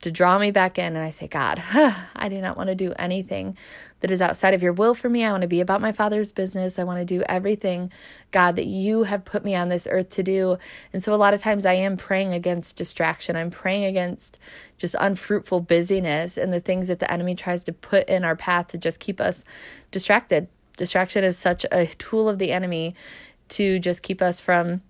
to 0.00 0.10
draw 0.10 0.38
me 0.38 0.50
back 0.50 0.78
in. 0.78 0.96
And 0.96 0.98
I 0.98 1.10
say, 1.10 1.26
God, 1.26 1.62
I 2.16 2.28
do 2.28 2.40
not 2.40 2.56
want 2.56 2.68
to 2.68 2.74
do 2.74 2.92
anything 2.98 3.56
that 4.00 4.10
is 4.10 4.22
outside 4.22 4.54
of 4.54 4.62
your 4.62 4.72
will 4.72 4.94
for 4.94 5.08
me. 5.08 5.24
I 5.24 5.30
want 5.30 5.42
to 5.42 5.48
be 5.48 5.60
about 5.60 5.80
my 5.80 5.92
Father's 5.92 6.30
business. 6.30 6.78
I 6.78 6.84
want 6.84 7.00
to 7.00 7.04
do 7.04 7.22
everything, 7.28 7.90
God, 8.30 8.56
that 8.56 8.66
you 8.66 9.04
have 9.04 9.24
put 9.24 9.44
me 9.44 9.54
on 9.56 9.68
this 9.68 9.88
earth 9.90 10.10
to 10.10 10.22
do. 10.22 10.56
And 10.92 11.02
so 11.02 11.12
a 11.12 11.16
lot 11.16 11.34
of 11.34 11.42
times 11.42 11.66
I 11.66 11.74
am 11.74 11.96
praying 11.96 12.32
against 12.32 12.76
distraction. 12.76 13.34
I'm 13.34 13.50
praying 13.50 13.84
against 13.84 14.38
just 14.76 14.94
unfruitful 15.00 15.60
busyness 15.62 16.36
and 16.36 16.52
the 16.52 16.60
things 16.60 16.88
that 16.88 17.00
the 17.00 17.10
enemy 17.10 17.34
tries 17.34 17.64
to 17.64 17.72
put 17.72 18.08
in 18.08 18.24
our 18.24 18.36
path 18.36 18.68
to 18.68 18.78
just 18.78 19.00
keep 19.00 19.20
us 19.20 19.44
distracted. 19.90 20.48
Distraction 20.76 21.24
is 21.24 21.36
such 21.36 21.66
a 21.72 21.86
tool 21.86 22.28
of 22.28 22.38
the 22.38 22.52
enemy 22.52 22.94
to 23.48 23.80
just 23.80 24.02
keep 24.02 24.22
us 24.22 24.38
from 24.38 24.82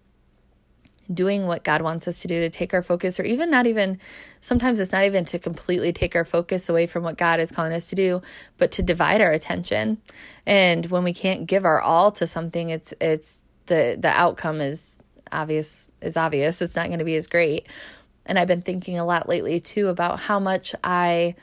doing 1.13 1.47
what 1.47 1.65
God 1.65 1.83
wants 1.83 2.07
us 2.07 2.21
to 2.21 2.29
do 2.29 2.41
to 2.41 2.51
take 2.51 2.75
our 2.75 2.83
focus, 2.83 3.19
or 3.19 3.25
even 3.25 3.51
not 3.51 3.67
even, 3.67 3.99
sometimes 4.41 4.81
it's 4.81 4.93
not 4.93 5.05
even 5.05 5.25
to 5.27 5.39
completely 5.39 5.93
take 5.93 6.15
our 6.15 6.25
focus 6.25 6.69
away 6.69 6.87
from 6.87 7.03
what 7.03 7.17
God 7.17 7.41
is 7.41 7.51
calling 7.51 7.73
us 7.73 7.87
to 7.89 7.95
do, 7.95 8.23
but 8.59 8.71
to 8.73 8.83
divide 8.83 9.21
our 9.21 9.33
attention. 9.33 9.99
And 10.47 10.87
when 10.87 11.05
we 11.05 11.15
can't 11.15 11.47
give 11.47 11.65
our 11.65 11.81
all 11.81 12.13
to 12.13 12.27
something, 12.27 12.71
it's, 12.71 12.93
it's, 13.01 13.43
the, 13.67 13.97
the 13.99 14.09
outcome 14.09 14.61
is 14.61 14.99
obvious, 15.31 15.89
is 16.01 16.17
obvious. 16.17 16.63
It's 16.63 16.77
not 16.77 16.87
going 16.87 16.99
to 16.99 17.05
be 17.05 17.17
as 17.17 17.27
great. 17.27 17.67
And 18.27 18.39
I've 18.39 18.49
been 18.49 18.63
thinking 18.63 18.99
a 18.99 19.05
lot 19.05 19.29
lately 19.29 19.61
too 19.61 19.89
about 19.89 20.21
how 20.21 20.39
much 20.39 20.75
I 20.85 21.35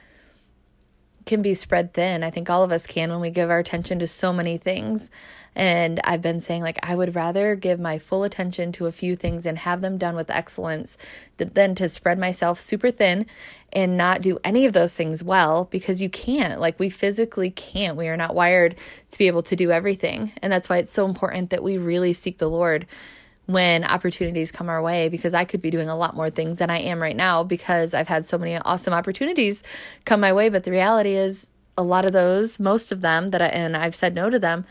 can 1.26 1.42
be 1.42 1.54
spread 1.54 1.94
thin. 1.94 2.24
I 2.24 2.30
think 2.30 2.50
all 2.50 2.64
of 2.64 2.72
us 2.72 2.88
can 2.88 3.10
when 3.10 3.20
we 3.20 3.30
give 3.30 3.50
our 3.50 3.60
attention 3.60 4.00
to 4.00 4.08
so 4.08 4.32
many 4.32 4.58
things. 4.58 5.10
And 5.56 6.02
I've 6.04 6.22
been 6.22 6.42
saying, 6.42 6.64
like, 6.64 6.78
I 6.84 6.96
would 6.96 7.16
rather 7.16 7.56
give 7.56 7.80
my 7.80 7.98
full 7.98 8.26
attention 8.26 8.74
to 8.74 8.88
a 8.88 8.92
few 8.92 9.16
things 9.16 9.46
and 9.46 9.58
have 9.58 9.82
them 9.82 9.98
done 9.98 10.16
with 10.16 10.30
excellence 10.30 10.98
than 11.38 11.76
to 11.76 11.88
spread 11.88 12.20
myself 12.20 12.60
super 12.60 12.92
thin 12.92 13.26
and 13.72 13.96
not 13.96 14.22
do 14.22 14.38
any 14.44 14.66
of 14.66 14.74
those 14.74 14.96
things 14.96 15.24
well 15.24 15.66
because 15.66 16.02
you 16.02 16.10
can't. 16.10 16.60
Like, 16.60 16.78
we 16.78 16.90
physically 16.90 17.52
can't. 17.52 17.98
We 17.98 18.10
are 18.10 18.18
not 18.18 18.36
wired 18.36 18.76
to 19.12 19.18
be 19.18 19.28
able 19.28 19.44
to 19.44 19.56
do 19.56 19.72
everything. 19.72 20.34
And 20.42 20.52
that's 20.52 20.68
why 20.68 20.78
it's 20.78 20.92
so 20.92 21.06
important 21.06 21.50
that 21.52 21.64
we 21.64 21.78
really 21.78 22.12
seek 22.12 22.38
the 22.38 22.50
Lord 22.50 22.86
when 23.46 23.84
opportunities 23.84 24.52
come 24.52 24.70
our 24.70 24.82
way 24.82 25.10
because 25.10 25.34
I 25.34 25.46
could 25.46 25.62
be 25.62 25.70
doing 25.70 25.90
a 25.90 25.96
lot 25.96 26.16
more 26.16 26.30
things 26.30 26.60
than 26.60 26.70
I 26.70 26.80
am 26.80 27.02
right 27.02 27.16
now 27.16 27.44
because 27.44 27.94
I've 27.94 28.08
had 28.08 28.26
so 28.26 28.38
many 28.38 28.58
awesome 28.58 28.94
opportunities 28.94 29.64
come 30.04 30.20
my 30.20 30.34
way. 30.34 30.50
But 30.50 30.64
the 30.64 30.72
reality 30.72 31.16
is, 31.16 31.52
a 31.78 31.84
lot 31.84 32.06
of 32.06 32.14
those, 32.14 32.60
most 32.60 32.92
of 32.92 33.02
them 33.02 33.32
that 33.32 33.42
I, 33.42 33.48
and 33.48 33.76
I've 33.76 33.96
said 33.96 34.16
no 34.16 34.30
to 34.30 34.40
them 34.40 34.66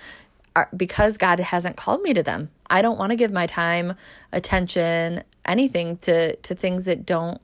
are 0.57 0.69
because 0.76 1.19
God 1.19 1.40
hasn't 1.40 1.76
called 1.76 2.02
me 2.02 2.14
to 2.14 2.23
them. 2.23 2.50
I 2.71 2.83
don't 2.83 2.99
want 2.99 3.11
to 3.11 3.16
give 3.16 3.33
my 3.33 3.47
time, 3.47 3.95
attention, 4.33 5.23
anything 5.45 5.97
to 5.99 6.37
to 6.37 6.54
things 6.54 6.87
that 6.87 7.04
don't 7.04 7.40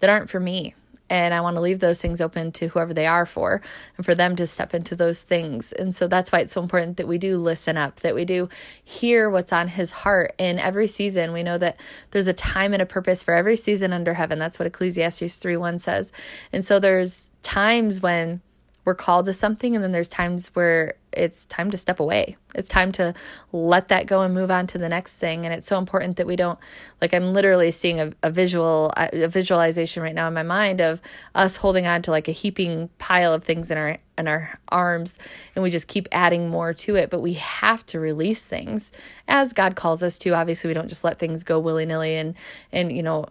that 0.00 0.10
aren't 0.10 0.30
for 0.30 0.40
me. 0.40 0.74
And 1.10 1.32
I 1.32 1.40
want 1.40 1.56
to 1.56 1.60
leave 1.60 1.80
those 1.80 2.00
things 2.00 2.20
open 2.20 2.52
to 2.52 2.68
whoever 2.68 2.92
they 2.92 3.06
are 3.06 3.26
for 3.26 3.62
and 3.96 4.04
for 4.04 4.14
them 4.14 4.36
to 4.36 4.46
step 4.46 4.74
into 4.74 4.94
those 4.94 5.22
things. 5.22 5.72
And 5.72 5.94
so 5.94 6.06
that's 6.06 6.30
why 6.30 6.40
it's 6.40 6.52
so 6.52 6.62
important 6.62 6.96
that 6.96 7.08
we 7.08 7.18
do 7.18 7.38
listen 7.38 7.76
up, 7.76 8.00
that 8.00 8.14
we 8.14 8.24
do 8.24 8.48
hear 8.84 9.30
what's 9.30 9.52
on 9.52 9.68
his 9.68 9.90
heart 9.90 10.34
in 10.38 10.58
every 10.58 10.86
season. 10.86 11.32
We 11.32 11.42
know 11.42 11.58
that 11.58 11.80
there's 12.10 12.28
a 12.28 12.32
time 12.32 12.72
and 12.72 12.82
a 12.82 12.86
purpose 12.86 13.22
for 13.22 13.34
every 13.34 13.56
season 13.56 13.92
under 13.92 14.14
heaven. 14.14 14.38
That's 14.38 14.58
what 14.58 14.66
Ecclesiastes 14.66 15.36
3 15.36 15.56
1 15.56 15.78
says. 15.78 16.12
And 16.52 16.64
so 16.64 16.78
there's 16.78 17.30
times 17.42 18.00
when 18.00 18.42
we're 18.84 18.94
called 18.94 19.26
to 19.26 19.34
something 19.34 19.74
and 19.74 19.84
then 19.84 19.92
there's 19.92 20.08
times 20.08 20.48
where 20.54 20.94
it's 21.18 21.44
time 21.46 21.70
to 21.70 21.76
step 21.76 22.00
away. 22.00 22.36
It's 22.54 22.68
time 22.68 22.92
to 22.92 23.14
let 23.52 23.88
that 23.88 24.06
go 24.06 24.22
and 24.22 24.32
move 24.32 24.50
on 24.50 24.66
to 24.68 24.78
the 24.78 24.88
next 24.88 25.18
thing. 25.18 25.44
And 25.44 25.54
it's 25.54 25.66
so 25.66 25.78
important 25.78 26.16
that 26.16 26.26
we 26.26 26.36
don't 26.36 26.58
like 27.00 27.14
i'm 27.14 27.32
literally 27.32 27.70
seeing 27.70 28.00
a, 28.00 28.12
a 28.22 28.30
visual 28.30 28.92
a 28.96 29.28
visualization 29.28 30.02
right 30.02 30.14
now 30.14 30.28
in 30.28 30.34
my 30.34 30.42
mind 30.42 30.80
of 30.80 31.00
us 31.34 31.56
holding 31.56 31.86
on 31.86 32.02
to 32.02 32.10
like 32.10 32.28
a 32.28 32.32
heaping 32.32 32.88
pile 32.98 33.32
of 33.32 33.44
things 33.44 33.70
in 33.70 33.78
our 33.78 33.98
in 34.16 34.26
our 34.26 34.58
arms 34.68 35.18
and 35.54 35.62
we 35.62 35.70
just 35.70 35.86
keep 35.86 36.08
adding 36.10 36.48
more 36.48 36.74
to 36.74 36.96
it. 36.96 37.10
But 37.10 37.20
we 37.20 37.34
have 37.34 37.86
to 37.86 38.00
release 38.00 38.46
things 38.46 38.92
as 39.26 39.52
god 39.52 39.76
calls 39.76 40.02
us 40.02 40.18
to. 40.18 40.30
Obviously 40.30 40.68
we 40.68 40.74
don't 40.74 40.88
just 40.88 41.04
let 41.04 41.18
things 41.18 41.44
go 41.44 41.58
willy-nilly 41.58 42.16
and 42.16 42.34
and 42.72 42.92
you 42.92 43.02
know 43.02 43.26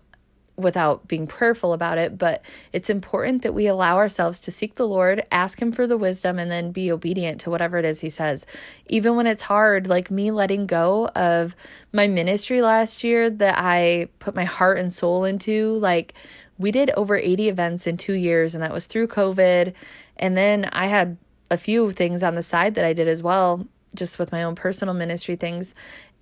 without 0.57 1.07
being 1.07 1.27
prayerful 1.27 1.71
about 1.71 1.99
it, 1.99 2.17
but 2.17 2.43
it's 2.73 2.89
important 2.89 3.43
that 3.43 3.53
we 3.53 3.67
allow 3.67 3.97
ourselves 3.97 4.39
to 4.39 4.51
seek 4.51 4.75
the 4.75 4.87
Lord, 4.87 5.23
ask 5.31 5.61
Him 5.61 5.71
for 5.71 5.85
the 5.85 5.97
wisdom, 5.97 6.39
and 6.39 6.49
then 6.49 6.71
be 6.71 6.91
obedient 6.91 7.39
to 7.41 7.51
whatever 7.51 7.77
it 7.77 7.85
is 7.85 8.01
He 8.01 8.09
says. 8.09 8.45
Even 8.87 9.15
when 9.15 9.27
it's 9.27 9.43
hard, 9.43 9.87
like 9.87 10.09
me 10.09 10.31
letting 10.31 10.65
go 10.65 11.07
of 11.09 11.55
my 11.93 12.07
ministry 12.07 12.61
last 12.61 13.03
year 13.03 13.29
that 13.29 13.55
I 13.57 14.07
put 14.17 14.35
my 14.35 14.45
heart 14.45 14.79
and 14.79 14.91
soul 14.91 15.25
into, 15.25 15.77
like 15.77 16.15
we 16.57 16.71
did 16.71 16.89
over 16.97 17.15
80 17.15 17.49
events 17.49 17.85
in 17.85 17.97
two 17.97 18.13
years, 18.13 18.55
and 18.55 18.63
that 18.63 18.73
was 18.73 18.87
through 18.87 19.07
COVID. 19.07 19.73
And 20.17 20.35
then 20.35 20.65
I 20.73 20.87
had 20.87 21.17
a 21.51 21.57
few 21.57 21.91
things 21.91 22.23
on 22.23 22.33
the 22.33 22.41
side 22.41 22.73
that 22.75 22.83
I 22.83 22.93
did 22.93 23.07
as 23.07 23.21
well, 23.21 23.67
just 23.95 24.17
with 24.17 24.31
my 24.31 24.43
own 24.43 24.55
personal 24.55 24.95
ministry 24.95 25.35
things. 25.35 25.75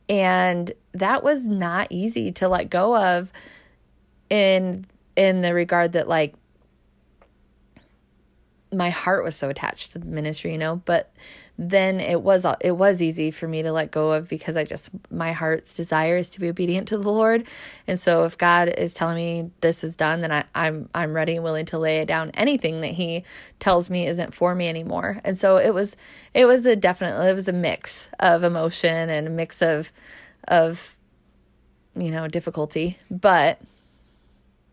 And 0.09 0.71
that 0.93 1.23
was 1.23 1.47
not 1.47 1.87
easy 1.89 2.31
to 2.33 2.47
let 2.47 2.69
go 2.69 2.97
of 2.97 3.31
in 4.29 4.85
in 5.15 5.41
the 5.41 5.53
regard 5.53 5.93
that 5.93 6.07
like 6.07 6.35
my 8.75 8.89
heart 8.89 9.23
was 9.23 9.35
so 9.35 9.49
attached 9.49 9.93
to 9.93 9.99
the 9.99 10.05
ministry, 10.05 10.51
you 10.51 10.57
know, 10.57 10.81
but 10.85 11.13
then 11.57 12.01
it 12.01 12.21
was 12.21 12.45
it 12.61 12.75
was 12.75 13.01
easy 13.01 13.31
for 13.31 13.47
me 13.47 13.63
to 13.63 13.71
let 13.71 13.89
go 13.89 14.11
of 14.11 14.27
because 14.27 14.57
I 14.57 14.65
just 14.65 14.89
my 15.09 15.31
heart's 15.31 15.73
desire 15.73 16.17
is 16.17 16.29
to 16.31 16.39
be 16.39 16.49
obedient 16.49 16.87
to 16.89 16.97
the 16.97 17.09
Lord. 17.09 17.47
And 17.87 17.99
so 17.99 18.25
if 18.25 18.37
God 18.37 18.67
is 18.77 18.93
telling 18.93 19.15
me 19.15 19.51
this 19.61 19.83
is 19.83 19.95
done, 19.95 20.21
then 20.21 20.31
I, 20.31 20.43
I'm 20.53 20.89
I'm 20.93 21.13
ready 21.13 21.35
and 21.35 21.43
willing 21.43 21.65
to 21.67 21.79
lay 21.79 22.03
down 22.03 22.31
anything 22.33 22.81
that 22.81 22.91
He 22.91 23.23
tells 23.59 23.89
me 23.89 24.05
isn't 24.05 24.33
for 24.33 24.53
me 24.53 24.67
anymore. 24.67 25.21
And 25.23 25.37
so 25.37 25.57
it 25.57 25.73
was 25.73 25.95
it 26.33 26.45
was 26.45 26.65
a 26.65 26.75
definitely 26.75 27.29
it 27.29 27.33
was 27.33 27.47
a 27.47 27.53
mix 27.53 28.09
of 28.19 28.43
emotion 28.43 29.09
and 29.09 29.27
a 29.27 29.31
mix 29.31 29.61
of 29.61 29.93
of 30.47 30.97
you 31.95 32.11
know 32.11 32.27
difficulty. 32.27 32.97
But 33.09 33.61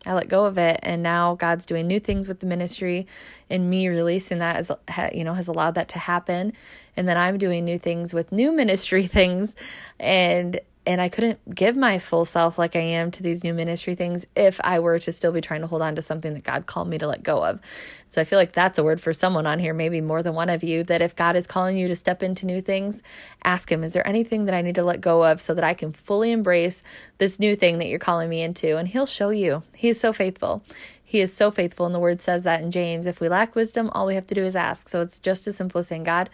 I 0.05 0.13
let 0.13 0.27
go 0.27 0.45
of 0.45 0.57
it 0.57 0.79
and 0.83 1.01
now 1.01 1.35
God's 1.35 1.65
doing 1.65 1.87
new 1.87 1.99
things 1.99 2.27
with 2.27 2.39
the 2.39 2.45
ministry 2.45 3.07
and 3.49 3.69
me 3.69 3.87
releasing 3.87 4.39
that 4.39 4.57
as 4.57 4.71
you 5.13 5.23
know 5.23 5.33
has 5.33 5.47
allowed 5.47 5.75
that 5.75 5.89
to 5.89 5.99
happen. 5.99 6.53
And 6.95 7.07
then 7.07 7.17
I'm 7.17 7.37
doing 7.37 7.65
new 7.65 7.79
things 7.79 8.13
with 8.13 8.31
new 8.31 8.51
ministry 8.51 9.03
things. 9.07 9.55
And 9.99 10.59
and 10.85 10.99
I 10.99 11.07
couldn't 11.07 11.55
give 11.55 11.77
my 11.77 11.97
full 11.97 12.25
self 12.25 12.57
like 12.57 12.75
I 12.75 12.81
am 12.81 13.09
to 13.11 13.23
these 13.23 13.43
new 13.43 13.53
ministry 13.53 13.95
things 13.95 14.25
if 14.35 14.59
I 14.63 14.79
were 14.79 14.99
to 14.99 15.11
still 15.11 15.31
be 15.31 15.39
trying 15.39 15.61
to 15.61 15.67
hold 15.67 15.81
on 15.81 15.95
to 15.95 16.01
something 16.01 16.33
that 16.33 16.43
God 16.43 16.65
called 16.65 16.89
me 16.89 16.97
to 16.97 17.07
let 17.07 17.23
go 17.23 17.43
of. 17.43 17.61
So 18.09 18.21
I 18.21 18.25
feel 18.25 18.37
like 18.37 18.51
that's 18.51 18.77
a 18.77 18.83
word 18.83 18.99
for 18.99 19.13
someone 19.13 19.47
on 19.47 19.59
here, 19.59 19.73
maybe 19.73 20.01
more 20.01 20.21
than 20.21 20.33
one 20.35 20.49
of 20.49 20.61
you, 20.61 20.83
that 20.83 21.01
if 21.01 21.15
God 21.15 21.35
is 21.35 21.47
calling 21.47 21.77
you 21.77 21.87
to 21.87 21.95
step 21.95 22.21
into 22.21 22.45
new 22.45 22.61
things, 22.61 23.01
ask 23.43 23.71
Him, 23.71 23.83
is 23.83 23.93
there 23.93 24.07
anything 24.07 24.45
that 24.45 24.53
I 24.53 24.61
need 24.61 24.75
to 24.75 24.83
let 24.83 24.99
go 24.99 25.23
of 25.23 25.39
so 25.39 25.53
that 25.53 25.63
I 25.63 25.73
can 25.73 25.93
fully 25.93 26.31
embrace 26.31 26.83
this 27.17 27.39
new 27.39 27.55
thing 27.55 27.79
that 27.79 27.87
you're 27.87 27.97
calling 27.97 28.29
me 28.29 28.41
into? 28.41 28.77
And 28.77 28.87
He'll 28.87 29.05
show 29.05 29.29
you. 29.29 29.63
He 29.73 29.89
is 29.89 29.99
so 29.99 30.11
faithful. 30.11 30.63
He 31.03 31.21
is 31.21 31.33
so 31.33 31.49
faithful. 31.49 31.85
And 31.85 31.95
the 31.95 31.99
word 31.99 32.19
says 32.19 32.43
that 32.43 32.61
in 32.61 32.71
James. 32.71 33.07
If 33.07 33.21
we 33.21 33.29
lack 33.29 33.55
wisdom, 33.55 33.89
all 33.93 34.05
we 34.05 34.15
have 34.15 34.27
to 34.27 34.35
do 34.35 34.43
is 34.43 34.55
ask. 34.55 34.89
So 34.89 35.01
it's 35.01 35.19
just 35.19 35.47
as 35.47 35.55
simple 35.55 35.79
as 35.79 35.87
saying, 35.87 36.03
God, 36.03 36.29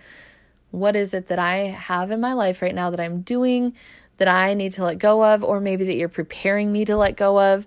what 0.71 0.95
is 0.95 1.13
it 1.13 1.27
that 1.27 1.39
I 1.39 1.55
have 1.57 2.11
in 2.11 2.21
my 2.21 2.33
life 2.33 2.61
right 2.61 2.75
now 2.75 2.89
that 2.89 2.99
I'm 2.99 3.21
doing 3.21 3.73
that 4.19 4.27
I 4.27 4.53
need 4.53 4.73
to 4.73 4.83
let 4.83 4.99
go 4.99 5.25
of, 5.25 5.43
or 5.43 5.59
maybe 5.59 5.85
that 5.85 5.95
you're 5.95 6.09
preparing 6.09 6.71
me 6.71 6.85
to 6.85 6.95
let 6.95 7.17
go 7.17 7.39
of 7.39 7.65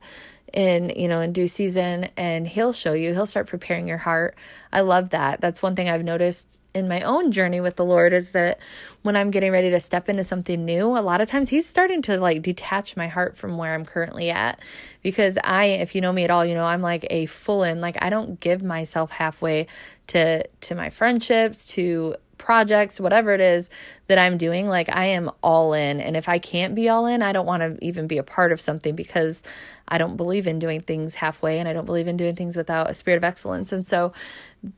in 0.52 0.92
you 0.96 1.08
know 1.08 1.20
in 1.20 1.32
due 1.32 1.46
season 1.46 2.08
and 2.16 2.46
he'll 2.46 2.74
show 2.74 2.92
you 2.92 3.14
he'll 3.14 3.26
start 3.26 3.46
preparing 3.46 3.88
your 3.88 3.98
heart. 3.98 4.36
I 4.72 4.82
love 4.82 5.10
that. 5.10 5.40
That's 5.40 5.62
one 5.62 5.74
thing 5.74 5.88
i've 5.88 6.04
noticed 6.04 6.60
in 6.74 6.88
my 6.88 7.02
own 7.02 7.32
journey 7.32 7.60
with 7.60 7.76
the 7.76 7.84
lord 7.84 8.12
is 8.14 8.30
that 8.32 8.58
when 9.02 9.14
i'm 9.14 9.30
getting 9.30 9.52
ready 9.52 9.70
to 9.70 9.78
step 9.80 10.08
into 10.08 10.24
something 10.24 10.64
new 10.64 10.86
a 10.96 11.00
lot 11.00 11.20
of 11.20 11.28
times 11.28 11.50
he's 11.50 11.66
starting 11.66 12.00
to 12.00 12.16
like 12.16 12.40
detach 12.40 12.96
my 12.96 13.08
heart 13.08 13.36
from 13.36 13.58
where 13.58 13.74
i'm 13.74 13.84
currently 13.84 14.30
at. 14.30 14.58
Because 15.02 15.38
i 15.42 15.66
if 15.66 15.94
you 15.94 16.00
know 16.00 16.12
me 16.12 16.24
at 16.24 16.30
all 16.30 16.44
you 16.44 16.54
know 16.54 16.64
i'm 16.64 16.82
like 16.82 17.06
a 17.10 17.26
full 17.26 17.62
in 17.62 17.80
like 17.80 17.96
i 18.00 18.10
don't 18.10 18.40
give 18.40 18.62
myself 18.62 19.10
halfway 19.12 19.66
to 20.08 20.46
to 20.60 20.74
my 20.74 20.90
friendships 20.90 21.66
to 21.68 22.16
projects, 22.42 23.00
whatever 23.00 23.32
it 23.32 23.40
is 23.40 23.70
that 24.08 24.18
I'm 24.18 24.36
doing, 24.36 24.66
like 24.66 24.88
I 24.94 25.06
am 25.06 25.30
all 25.42 25.72
in. 25.72 26.00
And 26.00 26.16
if 26.16 26.28
I 26.28 26.38
can't 26.38 26.74
be 26.74 26.88
all 26.88 27.06
in, 27.06 27.22
I 27.22 27.32
don't 27.32 27.46
want 27.46 27.62
to 27.62 27.82
even 27.84 28.06
be 28.06 28.18
a 28.18 28.22
part 28.22 28.52
of 28.52 28.60
something 28.60 28.96
because 28.96 29.42
I 29.88 29.96
don't 29.96 30.16
believe 30.16 30.46
in 30.46 30.58
doing 30.58 30.80
things 30.80 31.14
halfway 31.14 31.58
and 31.58 31.68
I 31.68 31.72
don't 31.72 31.86
believe 31.86 32.08
in 32.08 32.16
doing 32.16 32.34
things 32.34 32.56
without 32.56 32.90
a 32.90 32.94
spirit 32.94 33.16
of 33.16 33.24
excellence. 33.24 33.72
And 33.72 33.86
so 33.86 34.12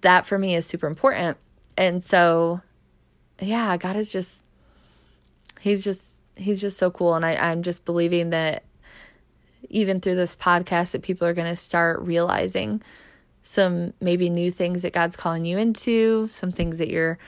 that 0.03 0.27
for 0.27 0.39
me 0.39 0.55
is 0.55 0.67
super 0.67 0.87
important. 0.87 1.39
And 1.77 2.05
so, 2.05 2.61
yeah, 3.41 3.77
God 3.79 3.97
is 3.97 4.13
just, 4.13 4.45
He's 5.61 5.83
just, 5.83 6.21
He's 6.37 6.61
just 6.61 6.79
so 6.79 6.91
cool. 6.91 7.15
And 7.15 7.25
I, 7.25 7.35
I'm 7.35 7.63
just 7.63 7.85
believing 7.87 8.31
that 8.31 8.63
even 9.71 10.01
through 10.01 10.17
this 10.17 10.37
podcast, 10.37 10.93
that 10.93 11.03
people 11.03 11.27
are 11.27 11.35
going 11.35 11.49
to 11.49 11.57
start 11.57 12.03
realizing 12.03 12.83
some 13.43 13.93
maybe 14.01 14.31
new 14.31 14.51
things 14.51 14.83
that 14.83 14.93
God's 14.95 15.17
calling 15.17 15.45
you 15.45 15.59
into, 15.59 16.27
some 16.29 16.51
things 16.51 16.79
that 16.79 16.89
you're 16.89 17.19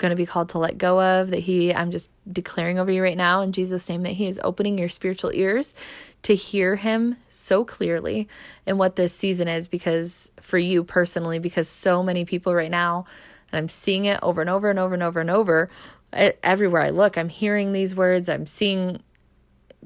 going 0.00 0.10
to 0.10 0.16
be 0.16 0.26
called 0.26 0.48
to 0.48 0.58
let 0.58 0.78
go 0.78 1.00
of, 1.00 1.30
that 1.30 1.40
He, 1.40 1.72
I'm 1.72 1.92
just 1.92 2.10
declaring 2.30 2.78
over 2.80 2.90
you 2.90 3.02
right 3.02 3.16
now 3.16 3.42
in 3.42 3.52
Jesus' 3.52 3.88
name, 3.88 4.02
that 4.02 4.14
He 4.14 4.26
is 4.26 4.40
opening 4.42 4.78
your 4.78 4.88
spiritual 4.88 5.30
ears 5.32 5.74
to 6.22 6.34
hear 6.34 6.74
Him 6.76 7.16
so 7.28 7.64
clearly 7.64 8.28
and 8.66 8.78
what 8.78 8.96
this 8.96 9.14
season 9.14 9.46
is, 9.46 9.68
because 9.68 10.32
for 10.40 10.58
you 10.58 10.82
personally, 10.82 11.38
because 11.38 11.68
so 11.68 12.02
many 12.02 12.24
people 12.24 12.54
right 12.54 12.70
now, 12.70 13.04
and 13.52 13.58
I'm 13.58 13.68
seeing 13.68 14.06
it 14.06 14.18
over 14.22 14.40
and 14.40 14.50
over 14.50 14.70
and 14.70 14.78
over 14.78 14.94
and 14.94 15.02
over 15.02 15.20
and 15.20 15.30
over, 15.30 15.70
everywhere 16.12 16.82
I 16.82 16.90
look, 16.90 17.16
I'm 17.16 17.28
hearing 17.28 17.72
these 17.72 17.94
words, 17.94 18.28
I'm 18.28 18.46
seeing 18.46 19.02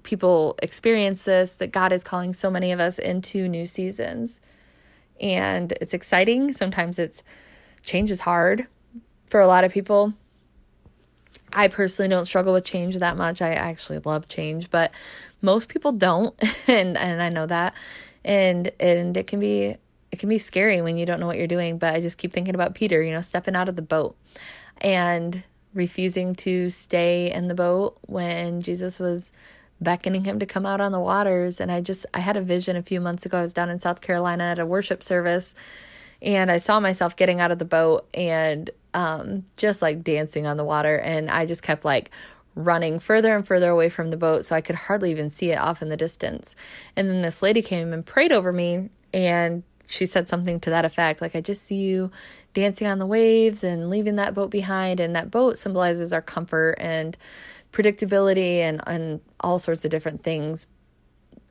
people 0.04 0.56
experience 0.62 1.24
this, 1.24 1.56
that 1.56 1.72
God 1.72 1.92
is 1.92 2.04
calling 2.04 2.32
so 2.32 2.50
many 2.50 2.72
of 2.72 2.80
us 2.80 2.98
into 2.98 3.48
new 3.48 3.66
seasons. 3.66 4.40
And 5.20 5.72
it's 5.80 5.94
exciting. 5.94 6.52
Sometimes 6.52 6.98
it's 6.98 7.22
change 7.82 8.10
is 8.10 8.20
hard 8.20 8.66
for 9.34 9.40
a 9.40 9.48
lot 9.48 9.64
of 9.64 9.72
people. 9.72 10.14
I 11.52 11.66
personally 11.66 12.08
don't 12.08 12.24
struggle 12.24 12.52
with 12.52 12.62
change 12.62 12.96
that 12.96 13.16
much. 13.16 13.42
I 13.42 13.54
actually 13.54 13.98
love 13.98 14.28
change, 14.28 14.70
but 14.70 14.92
most 15.42 15.68
people 15.68 15.90
don't, 15.90 16.32
and 16.68 16.96
and 16.96 17.20
I 17.20 17.30
know 17.30 17.44
that. 17.46 17.74
And 18.24 18.70
and 18.78 19.16
it 19.16 19.26
can 19.26 19.40
be 19.40 19.76
it 20.12 20.20
can 20.20 20.28
be 20.28 20.38
scary 20.38 20.80
when 20.82 20.96
you 20.96 21.04
don't 21.04 21.18
know 21.18 21.26
what 21.26 21.36
you're 21.36 21.48
doing, 21.48 21.78
but 21.78 21.94
I 21.94 22.00
just 22.00 22.16
keep 22.16 22.32
thinking 22.32 22.54
about 22.54 22.76
Peter, 22.76 23.02
you 23.02 23.10
know, 23.10 23.22
stepping 23.22 23.56
out 23.56 23.68
of 23.68 23.74
the 23.74 23.82
boat 23.82 24.16
and 24.80 25.42
refusing 25.72 26.36
to 26.36 26.70
stay 26.70 27.32
in 27.32 27.48
the 27.48 27.56
boat 27.56 27.98
when 28.02 28.62
Jesus 28.62 29.00
was 29.00 29.32
beckoning 29.80 30.22
him 30.22 30.38
to 30.38 30.46
come 30.46 30.64
out 30.64 30.80
on 30.80 30.92
the 30.92 31.00
waters 31.00 31.60
and 31.60 31.72
I 31.72 31.80
just 31.80 32.06
I 32.14 32.20
had 32.20 32.36
a 32.36 32.40
vision 32.40 32.76
a 32.76 32.82
few 32.84 33.00
months 33.00 33.26
ago. 33.26 33.38
I 33.38 33.42
was 33.42 33.52
down 33.52 33.68
in 33.68 33.80
South 33.80 34.00
Carolina 34.00 34.44
at 34.44 34.60
a 34.60 34.64
worship 34.64 35.02
service 35.02 35.56
and 36.22 36.52
I 36.52 36.58
saw 36.58 36.78
myself 36.78 37.16
getting 37.16 37.40
out 37.40 37.50
of 37.50 37.58
the 37.58 37.64
boat 37.64 38.06
and 38.14 38.70
um, 38.94 39.44
just 39.56 39.82
like 39.82 40.02
dancing 40.02 40.46
on 40.46 40.56
the 40.56 40.64
water. 40.64 40.96
And 40.96 41.30
I 41.30 41.46
just 41.46 41.62
kept 41.62 41.84
like 41.84 42.10
running 42.54 43.00
further 43.00 43.34
and 43.34 43.46
further 43.46 43.70
away 43.70 43.88
from 43.88 44.10
the 44.10 44.16
boat 44.16 44.44
so 44.44 44.54
I 44.54 44.60
could 44.60 44.76
hardly 44.76 45.10
even 45.10 45.28
see 45.28 45.50
it 45.50 45.58
off 45.58 45.82
in 45.82 45.88
the 45.88 45.96
distance. 45.96 46.54
And 46.96 47.10
then 47.10 47.22
this 47.22 47.42
lady 47.42 47.62
came 47.62 47.92
and 47.92 48.06
prayed 48.06 48.32
over 48.32 48.52
me 48.52 48.90
and 49.12 49.64
she 49.86 50.06
said 50.06 50.28
something 50.28 50.60
to 50.60 50.70
that 50.70 50.84
effect 50.84 51.20
like, 51.20 51.36
I 51.36 51.40
just 51.40 51.64
see 51.64 51.76
you 51.76 52.10
dancing 52.54 52.86
on 52.86 52.98
the 52.98 53.06
waves 53.06 53.64
and 53.64 53.90
leaving 53.90 54.16
that 54.16 54.32
boat 54.32 54.50
behind. 54.50 55.00
And 55.00 55.14
that 55.16 55.30
boat 55.30 55.58
symbolizes 55.58 56.12
our 56.12 56.22
comfort 56.22 56.76
and 56.78 57.18
predictability 57.72 58.58
and, 58.58 58.80
and 58.86 59.20
all 59.40 59.58
sorts 59.58 59.84
of 59.84 59.90
different 59.90 60.22
things 60.22 60.66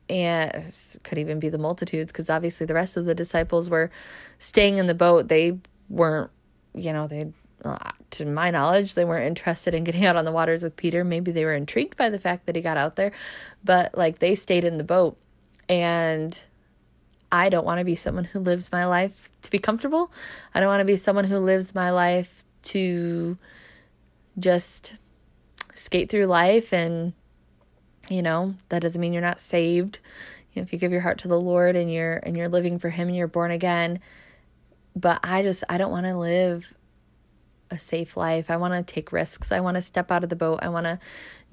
and 0.08 1.00
could 1.02 1.18
even 1.18 1.38
be 1.38 1.48
the 1.48 1.58
multitudes 1.58 2.12
because 2.12 2.28
obviously 2.28 2.66
the 2.66 2.74
rest 2.74 2.96
of 2.96 3.04
the 3.04 3.14
disciples 3.14 3.70
were 3.70 3.90
staying 4.38 4.76
in 4.76 4.86
the 4.86 4.94
boat 4.94 5.28
they 5.28 5.58
weren't 5.88 6.30
you 6.74 6.92
know 6.92 7.06
they 7.06 7.32
uh, 7.64 7.90
to 8.10 8.26
my 8.26 8.50
knowledge 8.50 8.94
they 8.94 9.04
weren't 9.04 9.26
interested 9.26 9.74
in 9.74 9.84
getting 9.84 10.04
out 10.04 10.16
on 10.16 10.24
the 10.24 10.32
waters 10.32 10.62
with 10.62 10.76
peter 10.76 11.02
maybe 11.04 11.30
they 11.32 11.44
were 11.44 11.54
intrigued 11.54 11.96
by 11.96 12.10
the 12.10 12.18
fact 12.18 12.46
that 12.46 12.56
he 12.56 12.62
got 12.62 12.76
out 12.76 12.96
there 12.96 13.12
but 13.62 13.96
like 13.96 14.18
they 14.18 14.34
stayed 14.34 14.64
in 14.64 14.76
the 14.76 14.84
boat 14.84 15.16
and 15.68 16.44
I 17.34 17.48
don't 17.48 17.64
want 17.64 17.80
to 17.80 17.84
be 17.84 17.96
someone 17.96 18.24
who 18.24 18.38
lives 18.38 18.70
my 18.70 18.86
life 18.86 19.28
to 19.42 19.50
be 19.50 19.58
comfortable. 19.58 20.12
I 20.54 20.60
don't 20.60 20.68
want 20.68 20.82
to 20.82 20.84
be 20.84 20.94
someone 20.94 21.24
who 21.24 21.38
lives 21.38 21.74
my 21.74 21.90
life 21.90 22.44
to 22.64 23.36
just 24.38 24.98
skate 25.74 26.10
through 26.10 26.26
life 26.26 26.72
and 26.72 27.12
you 28.08 28.22
know, 28.22 28.54
that 28.68 28.82
doesn't 28.82 29.00
mean 29.00 29.12
you're 29.12 29.22
not 29.22 29.40
saved. 29.40 29.98
If 30.54 30.72
you 30.72 30.78
give 30.78 30.92
your 30.92 31.00
heart 31.00 31.18
to 31.18 31.28
the 31.28 31.40
Lord 31.40 31.74
and 31.74 31.92
you're 31.92 32.20
and 32.22 32.36
you're 32.36 32.48
living 32.48 32.78
for 32.78 32.90
him 32.90 33.08
and 33.08 33.16
you're 33.16 33.26
born 33.26 33.50
again, 33.50 33.98
but 34.94 35.20
I 35.22 35.42
just 35.42 35.64
I 35.68 35.78
don't 35.78 35.90
want 35.90 36.06
to 36.06 36.16
live 36.16 36.72
a 37.70 37.78
safe 37.78 38.16
life. 38.16 38.50
I 38.50 38.56
want 38.56 38.74
to 38.74 38.94
take 38.94 39.12
risks. 39.12 39.50
I 39.50 39.60
want 39.60 39.76
to 39.76 39.82
step 39.82 40.10
out 40.10 40.22
of 40.22 40.30
the 40.30 40.36
boat. 40.36 40.60
I 40.62 40.68
want 40.68 40.86
to 40.86 40.98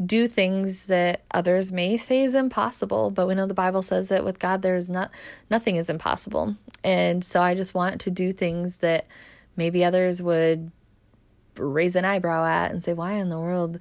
do 0.03 0.27
things 0.27 0.87
that 0.87 1.23
others 1.31 1.71
may 1.71 1.97
say 1.97 2.23
is 2.23 2.35
impossible, 2.35 3.11
but 3.11 3.27
we 3.27 3.35
know 3.35 3.47
the 3.47 3.53
Bible 3.53 3.81
says 3.81 4.09
that 4.09 4.23
with 4.23 4.39
God 4.39 4.61
there's 4.61 4.89
not 4.89 5.11
nothing 5.49 5.75
is 5.75 5.89
impossible. 5.89 6.55
And 6.83 7.23
so 7.23 7.41
I 7.41 7.55
just 7.55 7.73
want 7.73 8.01
to 8.01 8.11
do 8.11 8.31
things 8.31 8.77
that 8.77 9.07
maybe 9.55 9.83
others 9.83 10.21
would 10.21 10.71
raise 11.57 11.95
an 11.95 12.05
eyebrow 12.05 12.45
at 12.45 12.71
and 12.71 12.83
say, 12.83 12.93
"Why 12.93 13.13
in 13.13 13.29
the 13.29 13.39
world 13.39 13.79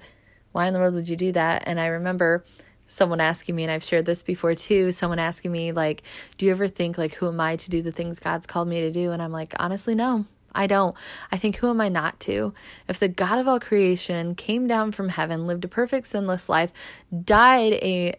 why 0.51 0.67
in 0.67 0.73
the 0.73 0.79
world 0.79 0.95
would 0.95 1.09
you 1.09 1.15
do 1.15 1.31
that?" 1.33 1.63
And 1.65 1.79
I 1.79 1.87
remember 1.87 2.43
someone 2.91 3.21
asking 3.21 3.55
me 3.55 3.63
and 3.63 3.71
I've 3.71 3.83
shared 3.83 4.05
this 4.05 4.21
before 4.21 4.53
too, 4.53 4.91
someone 4.91 5.19
asking 5.19 5.51
me 5.51 5.71
like, 5.71 6.03
"Do 6.37 6.45
you 6.45 6.51
ever 6.51 6.67
think 6.67 6.97
like 6.97 7.15
who 7.15 7.27
am 7.27 7.39
I 7.39 7.55
to 7.55 7.69
do 7.69 7.81
the 7.81 7.91
things 7.91 8.19
God's 8.19 8.45
called 8.45 8.67
me 8.67 8.81
to 8.81 8.91
do?" 8.91 9.11
And 9.11 9.21
I'm 9.21 9.31
like, 9.31 9.53
"Honestly, 9.59 9.95
no. 9.95 10.25
I 10.53 10.67
don't. 10.67 10.93
I 11.31 11.37
think, 11.37 11.55
who 11.57 11.69
am 11.69 11.79
I 11.79 11.87
not 11.87 12.19
to? 12.21 12.53
If 12.89 12.99
the 12.99 13.07
God 13.07 13.39
of 13.39 13.47
all 13.47 13.59
creation 13.59 14.35
came 14.35 14.67
down 14.67 14.91
from 14.91 15.07
heaven, 15.07 15.47
lived 15.47 15.63
a 15.63 15.69
perfect, 15.69 16.07
sinless 16.07 16.49
life, 16.49 16.73
died 17.23 17.73
a 17.73 18.15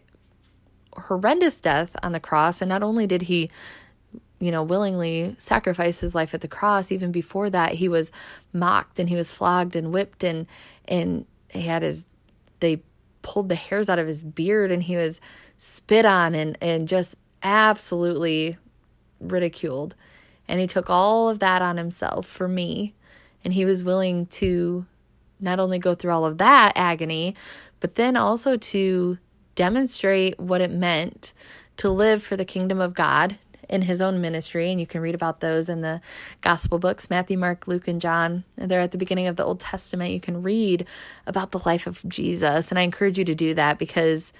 horrendous 0.97 1.59
death 1.61 1.95
on 2.01 2.11
the 2.11 2.19
cross, 2.19 2.59
and 2.59 2.69
not 2.69 2.81
only 2.81 3.05
did 3.05 3.23
he, 3.23 3.51
you 4.39 4.51
know, 4.51 4.63
willingly 4.63 5.35
sacrifice 5.37 5.99
his 5.99 6.15
life 6.15 6.33
at 6.33 6.41
the 6.41 6.47
cross, 6.47 6.91
even 6.91 7.11
before 7.11 7.51
that, 7.51 7.73
he 7.73 7.87
was 7.87 8.11
mocked 8.51 8.97
and 8.99 9.09
he 9.09 9.15
was 9.15 9.31
flogged 9.31 9.75
and 9.75 9.91
whipped, 9.93 10.23
and 10.23 10.47
and 10.85 11.25
he 11.49 11.61
had 11.61 11.83
his, 11.83 12.07
they 12.61 12.81
pulled 13.23 13.49
the 13.49 13.55
hairs 13.55 13.89
out 13.89 13.97
of 13.97 14.05
his 14.05 14.21
beard, 14.21 14.71
and 14.71 14.83
he 14.83 14.95
was 14.95 15.19
spit 15.57 16.05
on 16.05 16.35
and 16.35 16.57
and 16.61 16.87
just 16.87 17.15
absolutely 17.41 18.57
ridiculed 19.19 19.95
and 20.47 20.59
he 20.59 20.67
took 20.67 20.89
all 20.89 21.29
of 21.29 21.39
that 21.39 21.61
on 21.61 21.77
himself 21.77 22.25
for 22.25 22.47
me. 22.47 22.93
And 23.43 23.53
he 23.53 23.65
was 23.65 23.83
willing 23.83 24.25
to 24.27 24.85
not 25.39 25.59
only 25.59 25.79
go 25.79 25.95
through 25.95 26.11
all 26.11 26.25
of 26.25 26.37
that 26.37 26.73
agony, 26.75 27.35
but 27.79 27.95
then 27.95 28.15
also 28.15 28.55
to 28.55 29.17
demonstrate 29.55 30.39
what 30.39 30.61
it 30.61 30.71
meant 30.71 31.33
to 31.77 31.89
live 31.89 32.23
for 32.23 32.37
the 32.37 32.45
kingdom 32.45 32.79
of 32.79 32.93
God 32.93 33.37
in 33.69 33.83
his 33.83 34.01
own 34.01 34.21
ministry. 34.21 34.71
And 34.71 34.79
you 34.79 34.87
can 34.87 35.01
read 35.01 35.15
about 35.15 35.39
those 35.39 35.69
in 35.69 35.81
the 35.81 36.01
gospel 36.41 36.79
books 36.79 37.09
Matthew, 37.09 37.37
Mark, 37.37 37.67
Luke, 37.67 37.87
and 37.87 38.01
John. 38.01 38.43
They're 38.55 38.81
at 38.81 38.91
the 38.91 38.97
beginning 38.97 39.27
of 39.27 39.35
the 39.35 39.45
Old 39.45 39.59
Testament. 39.59 40.11
You 40.11 40.19
can 40.19 40.43
read 40.43 40.85
about 41.25 41.51
the 41.51 41.61
life 41.65 41.87
of 41.87 42.07
Jesus. 42.07 42.71
And 42.71 42.79
I 42.79 42.83
encourage 42.83 43.17
you 43.17 43.25
to 43.25 43.35
do 43.35 43.53
that 43.53 43.79
because 43.79 44.33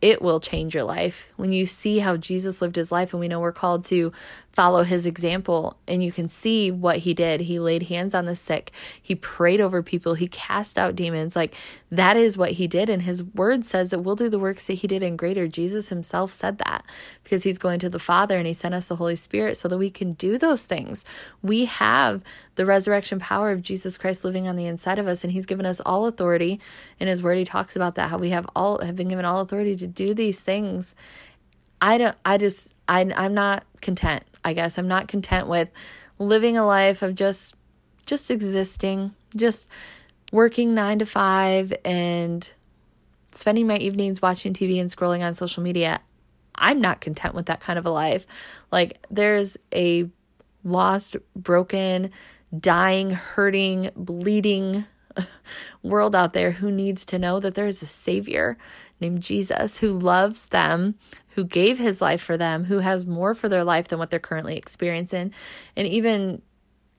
it 0.00 0.22
will 0.22 0.40
change 0.40 0.74
your 0.74 0.84
life. 0.84 1.28
When 1.36 1.52
you 1.52 1.66
see 1.66 1.98
how 1.98 2.16
Jesus 2.16 2.62
lived 2.62 2.76
his 2.76 2.90
life, 2.90 3.12
and 3.12 3.20
we 3.20 3.28
know 3.28 3.40
we're 3.40 3.52
called 3.52 3.84
to 3.86 4.12
follow 4.52 4.82
his 4.82 5.06
example, 5.06 5.76
and 5.86 6.02
you 6.02 6.10
can 6.10 6.28
see 6.28 6.70
what 6.70 6.98
he 6.98 7.14
did. 7.14 7.40
He 7.42 7.58
laid 7.58 7.84
hands 7.84 8.14
on 8.14 8.24
the 8.24 8.34
sick, 8.34 8.72
he 9.00 9.14
prayed 9.14 9.60
over 9.60 9.82
people, 9.82 10.14
he 10.14 10.26
cast 10.26 10.78
out 10.78 10.96
demons. 10.96 11.36
Like 11.36 11.54
that 11.90 12.16
is 12.16 12.36
what 12.36 12.52
he 12.52 12.66
did. 12.66 12.90
And 12.90 13.02
his 13.02 13.22
word 13.22 13.64
says 13.64 13.90
that 13.90 14.00
we'll 14.00 14.16
do 14.16 14.28
the 14.28 14.38
works 14.38 14.66
that 14.66 14.74
he 14.74 14.86
did 14.86 15.02
in 15.02 15.16
greater. 15.16 15.46
Jesus 15.46 15.88
himself 15.88 16.32
said 16.32 16.58
that 16.58 16.84
because 17.22 17.44
he's 17.44 17.58
going 17.58 17.78
to 17.80 17.88
the 17.88 17.98
Father 17.98 18.36
and 18.36 18.46
he 18.46 18.52
sent 18.52 18.74
us 18.74 18.88
the 18.88 18.96
Holy 18.96 19.16
Spirit 19.16 19.56
so 19.56 19.68
that 19.68 19.78
we 19.78 19.90
can 19.90 20.12
do 20.12 20.36
those 20.36 20.66
things. 20.66 21.04
We 21.42 21.66
have 21.66 22.22
the 22.56 22.66
resurrection 22.66 23.18
power 23.20 23.50
of 23.52 23.62
Jesus 23.62 23.96
Christ 23.96 24.24
living 24.24 24.46
on 24.46 24.56
the 24.56 24.66
inside 24.66 24.98
of 24.98 25.06
us, 25.06 25.24
and 25.24 25.32
he's 25.32 25.46
given 25.46 25.64
us 25.64 25.80
all 25.80 26.06
authority. 26.06 26.60
In 26.98 27.08
his 27.08 27.22
word, 27.22 27.38
he 27.38 27.44
talks 27.44 27.74
about 27.76 27.94
that, 27.94 28.10
how 28.10 28.18
we 28.18 28.30
have 28.30 28.46
all 28.54 28.80
have 28.80 28.96
been 28.96 29.08
given 29.08 29.24
all 29.24 29.40
authority 29.40 29.76
to 29.76 29.86
do 29.94 30.14
these 30.14 30.40
things. 30.42 30.94
I 31.80 31.98
don't 31.98 32.16
I 32.24 32.38
just 32.38 32.74
I 32.88 33.10
I'm 33.16 33.34
not 33.34 33.64
content. 33.80 34.24
I 34.44 34.52
guess 34.52 34.78
I'm 34.78 34.88
not 34.88 35.08
content 35.08 35.48
with 35.48 35.70
living 36.18 36.56
a 36.56 36.66
life 36.66 37.02
of 37.02 37.14
just 37.14 37.54
just 38.06 38.30
existing, 38.30 39.14
just 39.36 39.68
working 40.32 40.74
9 40.74 41.00
to 41.00 41.06
5 41.06 41.72
and 41.84 42.52
spending 43.32 43.66
my 43.66 43.76
evenings 43.76 44.20
watching 44.20 44.52
TV 44.52 44.80
and 44.80 44.90
scrolling 44.90 45.24
on 45.24 45.34
social 45.34 45.62
media. 45.62 46.00
I'm 46.54 46.80
not 46.80 47.00
content 47.00 47.34
with 47.34 47.46
that 47.46 47.60
kind 47.60 47.78
of 47.78 47.86
a 47.86 47.90
life. 47.90 48.26
Like 48.70 49.04
there's 49.10 49.56
a 49.74 50.08
lost, 50.64 51.16
broken, 51.34 52.10
dying, 52.58 53.10
hurting, 53.10 53.90
bleeding 53.96 54.84
world 55.82 56.14
out 56.14 56.32
there 56.32 56.52
who 56.52 56.70
needs 56.70 57.04
to 57.06 57.18
know 57.18 57.40
that 57.40 57.54
there 57.54 57.66
is 57.66 57.82
a 57.82 57.86
Savior 57.86 58.58
named 59.00 59.20
Jesus 59.22 59.78
who 59.78 59.98
loves 59.98 60.48
them, 60.48 60.96
who 61.34 61.44
gave 61.44 61.78
his 61.78 62.00
life 62.00 62.20
for 62.20 62.36
them, 62.36 62.64
who 62.64 62.78
has 62.78 63.06
more 63.06 63.34
for 63.34 63.48
their 63.48 63.64
life 63.64 63.88
than 63.88 63.98
what 63.98 64.10
they're 64.10 64.18
currently 64.18 64.56
experiencing. 64.56 65.32
And 65.76 65.86
even 65.86 66.42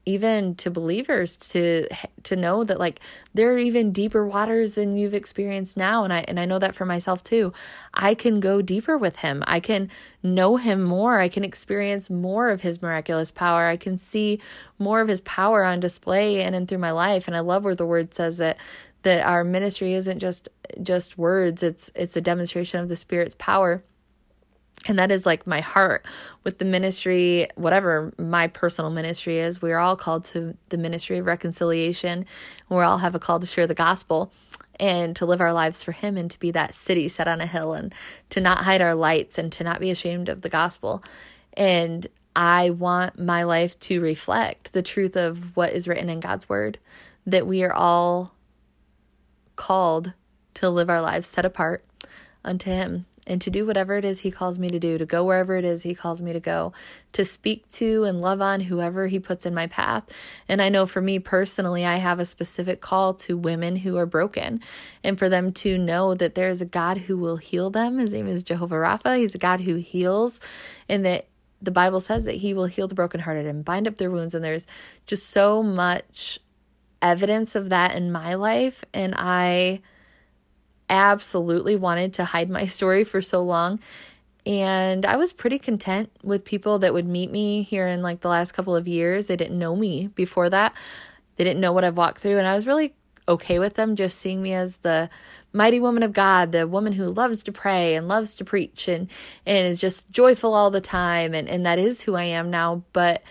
even 0.05 0.55
to 0.55 0.71
believers 0.71 1.37
to 1.37 1.87
to 2.23 2.35
know 2.35 2.63
that 2.63 2.79
like 2.79 2.99
there 3.33 3.53
are 3.53 3.57
even 3.57 3.91
deeper 3.91 4.25
waters 4.25 4.75
than 4.75 4.97
you've 4.97 5.13
experienced 5.13 5.77
now 5.77 6.03
and 6.03 6.11
I 6.11 6.25
and 6.27 6.39
I 6.39 6.45
know 6.45 6.59
that 6.59 6.73
for 6.73 6.85
myself 6.85 7.23
too. 7.23 7.53
I 7.93 8.15
can 8.15 8.39
go 8.39 8.61
deeper 8.61 8.97
with 8.97 9.17
him. 9.17 9.43
I 9.45 9.59
can 9.59 9.89
know 10.23 10.57
him 10.57 10.81
more. 10.81 11.19
I 11.19 11.29
can 11.29 11.43
experience 11.43 12.09
more 12.09 12.49
of 12.49 12.61
his 12.61 12.81
miraculous 12.81 13.31
power. 13.31 13.67
I 13.67 13.77
can 13.77 13.97
see 13.97 14.39
more 14.79 15.01
of 15.01 15.07
his 15.07 15.21
power 15.21 15.63
on 15.63 15.79
display 15.79 16.41
and 16.41 16.55
and 16.55 16.67
through 16.67 16.79
my 16.79 16.91
life 16.91 17.27
and 17.27 17.37
I 17.37 17.41
love 17.41 17.63
where 17.63 17.75
the 17.75 17.85
word 17.85 18.13
says 18.13 18.39
that 18.39 18.57
that 19.03 19.25
our 19.25 19.43
ministry 19.43 19.93
isn't 19.93 20.19
just 20.19 20.49
just 20.81 21.17
words. 21.17 21.63
It's 21.63 21.91
it's 21.95 22.15
a 22.15 22.21
demonstration 22.21 22.79
of 22.79 22.89
the 22.89 22.95
spirit's 22.95 23.35
power. 23.37 23.83
And 24.87 24.97
that 24.97 25.11
is 25.11 25.27
like 25.27 25.45
my 25.45 25.61
heart 25.61 26.07
with 26.43 26.57
the 26.57 26.65
ministry 26.65 27.47
whatever 27.55 28.13
my 28.17 28.47
personal 28.47 28.89
ministry 28.89 29.37
is. 29.37 29.61
We're 29.61 29.77
all 29.77 29.95
called 29.95 30.25
to 30.25 30.57
the 30.69 30.77
ministry 30.77 31.19
of 31.19 31.25
reconciliation. 31.25 32.25
We 32.69 32.81
all 32.81 32.97
have 32.97 33.13
a 33.13 33.19
call 33.19 33.39
to 33.39 33.45
share 33.45 33.67
the 33.67 33.75
gospel 33.75 34.31
and 34.79 35.15
to 35.17 35.25
live 35.27 35.41
our 35.41 35.53
lives 35.53 35.83
for 35.83 35.91
him 35.91 36.17
and 36.17 36.31
to 36.31 36.39
be 36.39 36.49
that 36.51 36.73
city 36.73 37.07
set 37.07 37.27
on 37.27 37.41
a 37.41 37.45
hill 37.45 37.73
and 37.73 37.93
to 38.31 38.41
not 38.41 38.63
hide 38.63 38.81
our 38.81 38.95
lights 38.95 39.37
and 39.37 39.51
to 39.51 39.63
not 39.63 39.79
be 39.79 39.91
ashamed 39.91 40.29
of 40.29 40.41
the 40.41 40.49
gospel. 40.49 41.03
And 41.53 42.07
i 42.35 42.69
want 42.69 43.19
my 43.19 43.43
life 43.43 43.77
to 43.79 43.99
reflect 43.99 44.71
the 44.71 44.81
truth 44.81 45.17
of 45.17 45.55
what 45.55 45.73
is 45.73 45.85
written 45.85 46.09
in 46.09 46.21
god's 46.21 46.47
word 46.47 46.79
that 47.25 47.45
we 47.45 47.61
are 47.63 47.73
all 47.73 48.33
called 49.61 50.13
to 50.55 50.67
live 50.67 50.89
our 50.89 51.01
lives 51.01 51.27
set 51.27 51.45
apart 51.45 51.85
unto 52.43 52.71
him 52.71 53.05
and 53.27 53.39
to 53.39 53.51
do 53.51 53.63
whatever 53.63 53.95
it 53.95 54.03
is 54.03 54.21
He 54.21 54.31
calls 54.31 54.57
me 54.57 54.67
to 54.69 54.79
do, 54.79 54.97
to 54.97 55.05
go 55.05 55.23
wherever 55.23 55.55
it 55.55 55.63
is 55.63 55.83
He 55.83 55.93
calls 55.93 56.19
me 56.19 56.33
to 56.33 56.39
go, 56.39 56.73
to 57.13 57.23
speak 57.23 57.69
to 57.73 58.03
and 58.03 58.19
love 58.19 58.41
on 58.41 58.61
whoever 58.61 59.05
He 59.05 59.19
puts 59.19 59.45
in 59.45 59.53
my 59.53 59.67
path. 59.67 60.03
And 60.49 60.63
I 60.63 60.69
know 60.69 60.87
for 60.87 60.99
me 60.99 61.19
personally, 61.19 61.85
I 61.85 61.97
have 61.97 62.19
a 62.19 62.25
specific 62.25 62.81
call 62.81 63.13
to 63.25 63.37
women 63.37 63.75
who 63.77 63.97
are 63.97 64.07
broken 64.07 64.61
and 65.03 65.19
for 65.19 65.29
them 65.29 65.51
to 65.53 65.77
know 65.77 66.15
that 66.15 66.33
there 66.33 66.49
is 66.49 66.63
a 66.63 66.65
God 66.65 66.97
who 66.97 67.15
will 67.15 67.37
heal 67.37 67.69
them. 67.69 67.99
His 67.99 68.13
name 68.13 68.27
is 68.27 68.41
Jehovah 68.41 68.77
Rapha. 68.77 69.19
He's 69.19 69.35
a 69.35 69.37
God 69.37 69.61
who 69.61 69.75
heals, 69.75 70.41
and 70.89 71.05
that 71.05 71.27
the 71.61 71.69
Bible 71.69 71.99
says 71.99 72.25
that 72.25 72.37
He 72.37 72.55
will 72.55 72.65
heal 72.65 72.87
the 72.87 72.95
brokenhearted 72.95 73.45
and 73.45 73.63
bind 73.63 73.87
up 73.87 73.97
their 73.97 74.09
wounds. 74.09 74.33
And 74.33 74.43
there's 74.43 74.65
just 75.05 75.29
so 75.29 75.61
much 75.61 76.39
evidence 77.01 77.55
of 77.55 77.69
that 77.69 77.95
in 77.95 78.11
my 78.11 78.35
life. 78.35 78.83
And 78.93 79.13
I 79.17 79.81
absolutely 80.89 81.75
wanted 81.75 82.13
to 82.15 82.25
hide 82.25 82.49
my 82.49 82.65
story 82.67 83.03
for 83.03 83.21
so 83.21 83.41
long. 83.41 83.79
And 84.45 85.05
I 85.05 85.17
was 85.17 85.33
pretty 85.33 85.59
content 85.59 86.11
with 86.23 86.45
people 86.45 86.79
that 86.79 86.93
would 86.93 87.05
meet 87.05 87.31
me 87.31 87.61
here 87.61 87.85
in 87.85 88.01
like 88.01 88.21
the 88.21 88.29
last 88.29 88.53
couple 88.53 88.75
of 88.75 88.87
years. 88.87 89.27
They 89.27 89.35
didn't 89.35 89.59
know 89.59 89.75
me 89.75 90.07
before 90.07 90.49
that. 90.49 90.73
They 91.35 91.43
didn't 91.43 91.61
know 91.61 91.73
what 91.73 91.83
I've 91.83 91.97
walked 91.97 92.21
through. 92.21 92.37
And 92.37 92.47
I 92.47 92.55
was 92.55 92.65
really 92.65 92.93
okay 93.27 93.59
with 93.59 93.75
them 93.75 93.95
just 93.95 94.17
seeing 94.17 94.41
me 94.41 94.53
as 94.53 94.77
the 94.77 95.09
mighty 95.53 95.79
woman 95.79 96.01
of 96.01 96.11
God, 96.11 96.51
the 96.51 96.67
woman 96.67 96.93
who 96.93 97.05
loves 97.05 97.43
to 97.43 97.51
pray 97.51 97.93
and 97.93 98.07
loves 98.07 98.35
to 98.35 98.45
preach 98.45 98.87
and, 98.87 99.09
and 99.45 99.67
is 99.67 99.79
just 99.79 100.09
joyful 100.11 100.55
all 100.55 100.71
the 100.71 100.81
time. 100.81 101.35
And, 101.35 101.47
and 101.47 101.63
that 101.65 101.77
is 101.77 102.01
who 102.01 102.15
I 102.15 102.23
am 102.23 102.49
now. 102.49 102.83
But 102.93 103.21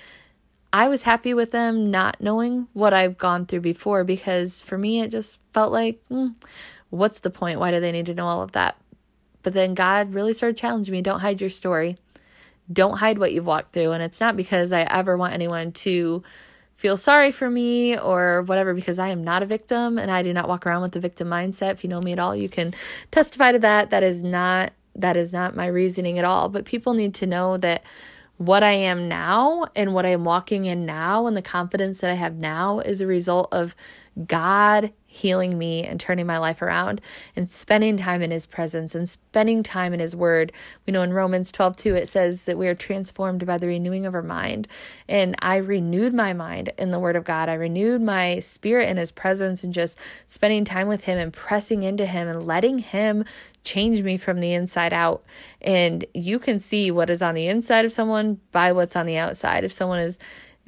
I 0.73 0.89
was 0.89 1.03
happy 1.03 1.35
with 1.35 1.51
them 1.51 1.91
not 1.91 2.21
knowing 2.21 2.69
what 2.73 2.95
I've 2.95 3.19
gone 3.19 3.47
through 3.47 3.61
before 3.61 4.05
because 4.05 4.63
for 4.63 4.79
me, 4.79 5.01
it 5.01 5.11
just 5.11 5.39
felt 5.53 5.73
like, 5.73 6.01
mm, 6.09 6.35
What's 6.91 7.21
the 7.21 7.31
point? 7.31 7.61
Why 7.61 7.71
do 7.71 7.81
they 7.81 7.93
need 7.93 8.07
to 8.07 8.15
know 8.15 8.27
all 8.27 8.43
of 8.43 8.53
that? 8.53 8.77
But 9.43 9.55
then 9.55 9.75
God 9.75 10.13
really 10.13 10.35
started 10.35 10.57
challenging 10.57 10.93
me 10.93 11.03
don't 11.03 11.21
hide 11.21 11.41
your 11.41 11.51
story. 11.51 11.97
Don't 12.71 12.99
hide 12.99 13.19
what 13.19 13.33
you've 13.33 13.47
walked 13.47 13.73
through. 13.73 13.93
And 13.93 14.03
it's 14.03 14.21
not 14.21 14.37
because 14.37 14.73
I 14.73 14.83
ever 14.83 15.17
want 15.17 15.33
anyone 15.33 15.73
to 15.73 16.23
feel 16.77 16.97
sorry 16.97 17.31
for 17.31 17.49
me 17.49 17.99
or 17.99 18.43
whatever, 18.43 18.75
because 18.75 18.99
I 18.99 19.09
am 19.09 19.25
not 19.25 19.43
a 19.43 19.47
victim 19.47 19.99
and 19.99 20.11
I 20.11 20.23
do 20.23 20.33
not 20.33 20.49
walk 20.49 20.67
around 20.67 20.83
with 20.83 20.93
the 20.93 21.01
victim 21.01 21.29
mindset. 21.29 21.73
If 21.73 21.85
you 21.85 21.91
know 21.91 22.01
me 22.01 22.13
at 22.13 22.19
all, 22.19 22.35
you 22.35 22.49
can 22.49 22.75
testify 23.11 23.53
to 23.53 23.59
that. 23.61 23.91
That 23.91 24.03
is 24.03 24.23
not 24.23 24.73
that 24.97 25.17
is 25.17 25.33
not 25.33 25.55
my 25.55 25.67
reasoning 25.67 26.19
at 26.19 26.25
all. 26.25 26.49
But 26.49 26.65
people 26.65 26.95
need 26.95 27.15
to 27.15 27.27
know 27.27 27.57
that 27.59 27.85
what 28.41 28.63
I 28.63 28.73
am 28.73 29.07
now 29.07 29.67
and 29.77 29.93
what 29.93 30.07
I'm 30.07 30.25
walking 30.25 30.65
in 30.65 30.87
now 30.87 31.27
and 31.27 31.37
the 31.37 31.43
confidence 31.43 32.01
that 32.01 32.11
I 32.11 32.15
have 32.15 32.37
now 32.37 32.79
is 32.79 33.03
a 33.03 33.07
result 33.07 33.49
of 33.53 33.77
God 34.27 34.95
healing 35.13 35.59
me 35.59 35.83
and 35.83 35.99
turning 35.99 36.25
my 36.25 36.39
life 36.39 36.63
around 36.63 37.01
and 37.35 37.51
spending 37.51 37.97
time 37.97 38.23
in 38.23 38.31
his 38.31 38.47
presence 38.47 38.95
and 38.95 39.09
spending 39.09 39.61
time 39.61 39.93
in 39.93 39.99
his 39.99 40.15
word. 40.15 40.53
We 40.87 40.93
know 40.93 41.03
in 41.03 41.13
Romans 41.13 41.51
12 41.51 41.77
2, 41.77 41.95
it 41.97 42.07
says 42.07 42.45
that 42.45 42.57
we 42.57 42.69
are 42.69 42.77
transformed 42.77 43.45
by 43.45 43.59
the 43.59 43.67
renewing 43.67 44.07
of 44.07 44.15
our 44.15 44.23
mind. 44.23 44.69
And 45.09 45.35
I 45.41 45.57
renewed 45.57 46.15
my 46.15 46.33
mind 46.33 46.71
in 46.79 46.93
the 46.93 47.01
word 47.01 47.17
of 47.17 47.25
God. 47.25 47.49
I 47.49 47.55
renewed 47.55 48.01
my 48.01 48.39
spirit 48.39 48.89
in 48.89 48.99
his 48.99 49.11
presence 49.11 49.65
and 49.65 49.75
just 49.75 49.99
spending 50.29 50.65
time 50.65 50.87
with 50.87 51.05
him 51.05 51.19
and 51.19 51.33
pressing 51.33 51.83
into 51.83 52.07
him 52.07 52.29
and 52.29 52.47
letting 52.47 52.79
him 52.79 53.25
change 53.65 54.03
me 54.05 54.17
from 54.17 54.39
the 54.39 54.53
inside 54.53 54.93
out. 54.93 55.25
And 55.61 56.05
you 56.15 56.39
can 56.39 56.61
see 56.61 56.93
what 56.93 57.11
is 57.11 57.21
on 57.21 57.35
the 57.35 57.49
inside 57.49 57.85
of 57.85 57.91
someone 57.91 58.41
by 58.53 58.71
what's 58.71 58.95
on 58.95 59.07
the 59.07 59.17
outside. 59.17 59.65
If 59.65 59.73
someone 59.73 59.99
is 59.99 60.21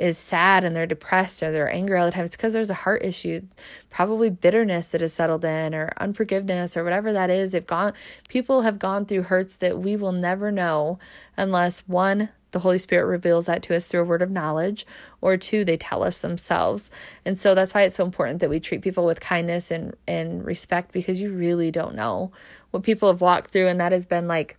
is 0.02 0.18
sad 0.18 0.64
and 0.64 0.74
they're 0.74 0.84
depressed 0.84 1.44
or 1.44 1.52
they're 1.52 1.72
angry 1.72 1.96
all 1.96 2.04
the 2.04 2.10
time, 2.10 2.24
it's 2.24 2.34
because 2.34 2.52
there's 2.52 2.70
a 2.70 2.74
heart 2.74 3.04
issue, 3.04 3.40
probably 3.88 4.28
bitterness 4.28 4.88
that 4.88 5.00
has 5.00 5.12
settled 5.12 5.44
in 5.44 5.72
or 5.76 5.92
unforgiveness 5.96 6.76
or 6.76 6.82
whatever 6.82 7.12
that 7.12 7.30
is. 7.30 7.52
They've 7.52 7.64
gone, 7.64 7.92
people 8.28 8.62
have 8.62 8.80
gone 8.80 9.06
through 9.06 9.22
hurts 9.22 9.54
that 9.58 9.78
we 9.78 9.94
will 9.94 10.10
never 10.10 10.50
know 10.50 10.98
unless 11.36 11.86
one, 11.86 12.30
the 12.50 12.58
Holy 12.58 12.78
Spirit 12.78 13.06
reveals 13.06 13.46
that 13.46 13.62
to 13.62 13.76
us 13.76 13.86
through 13.86 14.00
a 14.00 14.04
word 14.04 14.22
of 14.22 14.30
knowledge, 14.30 14.84
or 15.20 15.36
two, 15.36 15.64
they 15.64 15.76
tell 15.76 16.02
us 16.02 16.20
themselves. 16.20 16.90
And 17.24 17.38
so 17.38 17.54
that's 17.54 17.72
why 17.72 17.82
it's 17.82 17.96
so 17.96 18.04
important 18.04 18.40
that 18.40 18.50
we 18.50 18.58
treat 18.58 18.82
people 18.82 19.06
with 19.06 19.20
kindness 19.20 19.70
and, 19.70 19.94
and 20.08 20.44
respect 20.44 20.90
because 20.90 21.20
you 21.20 21.32
really 21.32 21.70
don't 21.70 21.94
know 21.94 22.32
what 22.72 22.82
people 22.82 23.08
have 23.08 23.20
walked 23.20 23.52
through. 23.52 23.68
And 23.68 23.80
that 23.80 23.92
has 23.92 24.04
been 24.04 24.26
like 24.26 24.58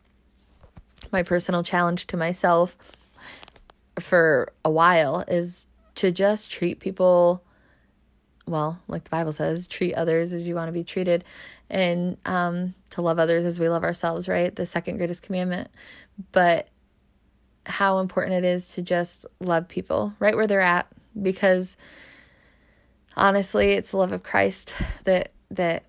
my 1.11 1.21
personal 1.21 1.63
challenge 1.63 2.07
to 2.07 2.17
myself 2.17 2.77
for 3.99 4.51
a 4.65 4.69
while 4.69 5.23
is 5.27 5.67
to 5.95 6.11
just 6.11 6.51
treat 6.51 6.79
people 6.79 7.43
well, 8.45 8.81
like 8.87 9.05
the 9.05 9.09
Bible 9.09 9.31
says, 9.31 9.67
treat 9.67 9.93
others 9.93 10.33
as 10.33 10.43
you 10.43 10.55
want 10.55 10.67
to 10.67 10.73
be 10.73 10.83
treated 10.83 11.23
and 11.69 12.17
um, 12.25 12.73
to 12.89 13.01
love 13.01 13.17
others 13.17 13.45
as 13.45 13.59
we 13.59 13.69
love 13.69 13.83
ourselves, 13.83 14.27
right? 14.27 14.53
The 14.53 14.65
second 14.65 14.97
greatest 14.97 15.23
commandment. 15.23 15.69
But 16.31 16.67
how 17.65 17.99
important 17.99 18.35
it 18.35 18.43
is 18.43 18.69
to 18.73 18.81
just 18.81 19.25
love 19.39 19.69
people 19.69 20.13
right 20.19 20.35
where 20.35 20.47
they're 20.47 20.59
at 20.59 20.87
because 21.21 21.77
honestly, 23.15 23.71
it's 23.71 23.91
the 23.91 23.97
love 23.97 24.11
of 24.11 24.23
Christ 24.23 24.75
that 25.05 25.31
that 25.51 25.83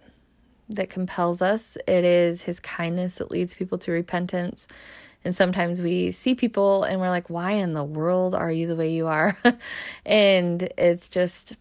that 0.69 0.91
compels 0.91 1.43
us. 1.43 1.77
It 1.87 2.05
is 2.05 2.43
his 2.43 2.61
kindness 2.61 3.17
that 3.17 3.31
leads 3.31 3.55
people 3.55 3.79
to 3.79 3.93
repentance. 3.93 4.69
And 5.25 5.35
sometimes 5.35 5.81
we 5.81 6.11
see 6.11 6.35
people 6.35 6.85
and 6.85 7.01
we're 7.01 7.09
like, 7.09 7.31
why 7.31 7.53
in 7.53 7.73
the 7.73 7.85
world 7.85 8.35
are 8.35 8.53
you 8.53 8.67
the 8.67 8.77
way 8.77 8.93
you 8.93 9.07
are? 9.07 9.37
and 10.07 10.69
it's 10.77 11.09
just, 11.09 11.57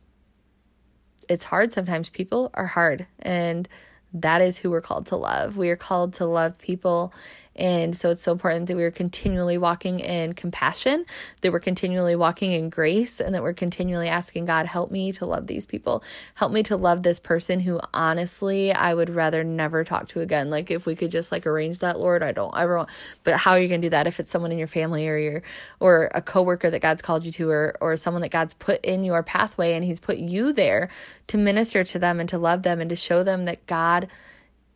it's 1.30 1.45
hard 1.45 1.71
sometimes. 1.71 2.10
People 2.10 2.52
are 2.54 2.67
hard. 2.67 3.08
And 3.19 3.67
that 4.13 4.41
is 4.41 4.58
who 4.58 4.69
we're 4.69 4.82
called 4.82 5.08
to 5.08 5.15
love. 5.15 5.58
We 5.58 5.69
are 5.69 5.78
called 5.78 6.13
to 6.15 6.26
love 6.26 6.58
people 6.58 7.13
and 7.55 7.95
so 7.95 8.09
it's 8.09 8.23
so 8.23 8.31
important 8.31 8.67
that 8.67 8.75
we 8.75 8.83
are 8.83 8.91
continually 8.91 9.57
walking 9.57 9.99
in 9.99 10.33
compassion, 10.33 11.05
that 11.41 11.51
we're 11.51 11.59
continually 11.59 12.15
walking 12.15 12.51
in 12.51 12.69
grace, 12.69 13.19
and 13.19 13.35
that 13.35 13.43
we're 13.43 13.53
continually 13.53 14.07
asking 14.07 14.45
God, 14.45 14.65
help 14.65 14.89
me 14.89 15.11
to 15.13 15.25
love 15.25 15.47
these 15.47 15.65
people. 15.65 16.03
Help 16.35 16.51
me 16.51 16.63
to 16.63 16.75
love 16.75 17.03
this 17.03 17.19
person 17.19 17.59
who 17.59 17.79
honestly 17.93 18.73
I 18.73 18.93
would 18.93 19.09
rather 19.09 19.43
never 19.43 19.83
talk 19.83 20.07
to 20.09 20.21
again. 20.21 20.49
Like 20.49 20.71
if 20.71 20.85
we 20.85 20.95
could 20.95 21.11
just 21.11 21.31
like 21.31 21.45
arrange 21.45 21.79
that, 21.79 21.99
Lord, 21.99 22.23
I 22.23 22.31
don't 22.31 22.57
ever 22.57 22.77
want 22.77 22.89
but 23.23 23.35
how 23.35 23.51
are 23.51 23.59
you 23.59 23.67
gonna 23.67 23.81
do 23.81 23.89
that 23.89 24.07
if 24.07 24.19
it's 24.19 24.31
someone 24.31 24.51
in 24.51 24.57
your 24.57 24.67
family 24.67 25.07
or 25.07 25.17
your 25.17 25.43
or 25.79 26.09
a 26.15 26.21
coworker 26.21 26.69
that 26.69 26.81
God's 26.81 27.01
called 27.01 27.25
you 27.25 27.31
to 27.33 27.49
or 27.49 27.75
or 27.79 27.95
someone 27.97 28.21
that 28.21 28.31
God's 28.31 28.53
put 28.53 28.83
in 28.83 29.03
your 29.03 29.23
pathway 29.23 29.73
and 29.73 29.85
He's 29.85 29.99
put 29.99 30.17
you 30.17 30.53
there 30.53 30.89
to 31.27 31.37
minister 31.37 31.83
to 31.83 31.99
them 31.99 32.19
and 32.19 32.29
to 32.29 32.37
love 32.37 32.63
them 32.63 32.81
and 32.81 32.89
to 32.89 32.95
show 32.95 33.23
them 33.23 33.45
that 33.45 33.65
God 33.67 34.07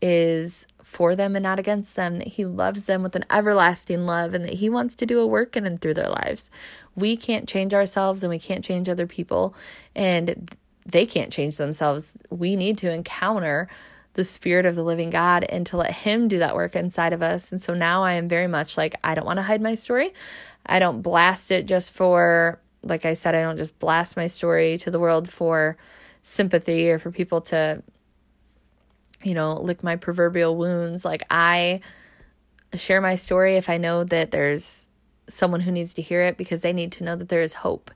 is 0.01 0.67
for 0.87 1.17
them 1.17 1.35
and 1.35 1.43
not 1.43 1.59
against 1.59 1.97
them, 1.97 2.15
that 2.15 2.29
He 2.29 2.45
loves 2.45 2.85
them 2.85 3.03
with 3.03 3.13
an 3.17 3.25
everlasting 3.29 4.05
love, 4.05 4.33
and 4.33 4.45
that 4.45 4.53
He 4.53 4.69
wants 4.69 4.95
to 4.95 5.05
do 5.05 5.19
a 5.19 5.27
work 5.27 5.57
in 5.57 5.65
and 5.65 5.81
through 5.81 5.95
their 5.95 6.07
lives. 6.07 6.49
We 6.95 7.17
can't 7.17 7.47
change 7.47 7.73
ourselves 7.73 8.23
and 8.23 8.29
we 8.29 8.39
can't 8.39 8.63
change 8.63 8.87
other 8.87 9.05
people, 9.05 9.53
and 9.93 10.49
they 10.85 11.05
can't 11.05 11.31
change 11.31 11.57
themselves. 11.57 12.17
We 12.29 12.55
need 12.55 12.77
to 12.79 12.91
encounter 12.91 13.67
the 14.13 14.23
Spirit 14.23 14.65
of 14.65 14.75
the 14.75 14.83
living 14.83 15.09
God 15.09 15.43
and 15.49 15.67
to 15.67 15.77
let 15.77 15.91
Him 15.91 16.29
do 16.29 16.39
that 16.39 16.55
work 16.55 16.73
inside 16.73 17.11
of 17.11 17.21
us. 17.21 17.51
And 17.51 17.61
so 17.61 17.73
now 17.73 18.03
I 18.03 18.13
am 18.13 18.29
very 18.29 18.47
much 18.47 18.77
like, 18.77 18.95
I 19.03 19.13
don't 19.13 19.25
want 19.25 19.37
to 19.37 19.43
hide 19.43 19.61
my 19.61 19.75
story. 19.75 20.13
I 20.65 20.79
don't 20.79 21.01
blast 21.01 21.51
it 21.51 21.67
just 21.67 21.91
for, 21.91 22.61
like 22.81 23.05
I 23.05 23.13
said, 23.13 23.35
I 23.35 23.41
don't 23.41 23.57
just 23.57 23.77
blast 23.77 24.15
my 24.15 24.27
story 24.27 24.77
to 24.77 24.89
the 24.89 24.99
world 24.99 25.27
for 25.27 25.75
sympathy 26.23 26.89
or 26.89 26.97
for 26.97 27.11
people 27.11 27.41
to 27.41 27.83
you 29.23 29.33
know, 29.33 29.53
lick 29.53 29.83
my 29.83 29.95
proverbial 29.95 30.55
wounds. 30.55 31.03
Like 31.03 31.23
I 31.29 31.81
share 32.73 33.01
my 33.01 33.15
story 33.15 33.55
if 33.55 33.69
I 33.69 33.77
know 33.77 34.03
that 34.03 34.31
there's 34.31 34.87
someone 35.29 35.61
who 35.61 35.71
needs 35.71 35.93
to 35.93 36.01
hear 36.01 36.21
it 36.21 36.37
because 36.37 36.61
they 36.61 36.71
need 36.71 36.91
to 36.93 37.03
know 37.03 37.15
that 37.15 37.29
there 37.29 37.41
is 37.41 37.55
hope, 37.55 37.91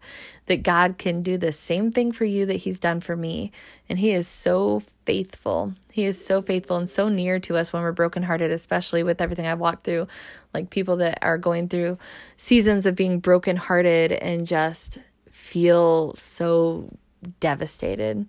that 0.48 0.64
God 0.64 0.98
can 0.98 1.22
do 1.22 1.38
the 1.38 1.52
same 1.52 1.92
thing 1.92 2.12
for 2.12 2.26
you 2.26 2.46
that 2.46 2.58
He's 2.58 2.80
done 2.80 3.00
for 3.00 3.16
me. 3.16 3.52
And 3.88 4.00
He 4.00 4.12
is 4.12 4.28
so 4.28 4.84
faithful. 5.06 5.74
He 5.92 6.04
is 6.04 6.24
so 6.24 6.42
faithful 6.42 6.78
and 6.78 6.90
so 6.90 7.10
near 7.10 7.40
to 7.40 7.56
us 7.56 7.72
when 7.72 7.84
we're 7.84 7.94
brokenhearted, 7.94 8.52
especially 8.52 9.04
with 9.04 9.22
everything 9.22 9.48
I've 9.48 9.60
walked 9.60 9.84
through. 9.84 10.08
Like 10.54 10.70
people 10.70 10.98
that 10.98 11.20
are 11.22 11.38
going 11.38 11.70
through 11.70 11.98
seasons 12.36 12.86
of 12.86 12.96
being 12.96 13.20
brokenhearted 13.20 14.12
and 14.12 14.46
just 14.46 15.00
feel 15.30 16.14
so 16.16 16.90
devastated. 17.40 18.28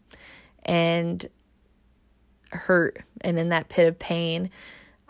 And 0.64 1.26
hurt 2.52 3.02
and 3.20 3.38
in 3.38 3.48
that 3.50 3.68
pit 3.68 3.88
of 3.88 3.98
pain. 3.98 4.50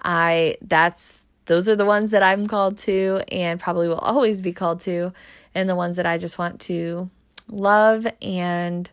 I 0.02 0.56
that's 0.62 1.26
those 1.46 1.68
are 1.68 1.76
the 1.76 1.84
ones 1.84 2.10
that 2.12 2.22
I'm 2.22 2.46
called 2.46 2.78
to 2.78 3.22
and 3.30 3.58
probably 3.58 3.88
will 3.88 3.98
always 3.98 4.40
be 4.40 4.52
called 4.52 4.80
to 4.82 5.12
and 5.54 5.68
the 5.68 5.76
ones 5.76 5.96
that 5.96 6.06
I 6.06 6.18
just 6.18 6.38
want 6.38 6.60
to 6.62 7.10
love 7.50 8.06
and 8.22 8.90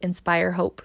inspire 0.00 0.52
hope 0.52 0.82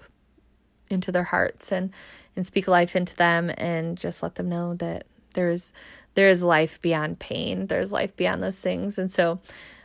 into 0.90 1.10
their 1.12 1.24
hearts 1.24 1.72
and 1.72 1.92
and 2.36 2.46
speak 2.46 2.68
life 2.68 2.94
into 2.94 3.16
them 3.16 3.50
and 3.58 3.96
just 3.96 4.22
let 4.22 4.36
them 4.36 4.48
know 4.48 4.74
that 4.74 5.04
there's 5.34 5.72
there 6.14 6.28
is 6.28 6.42
life 6.42 6.80
beyond 6.80 7.18
pain. 7.18 7.66
There's 7.66 7.92
life 7.92 8.16
beyond 8.16 8.42
those 8.42 8.60
things. 8.60 8.98
And 8.98 9.10
so 9.10 9.40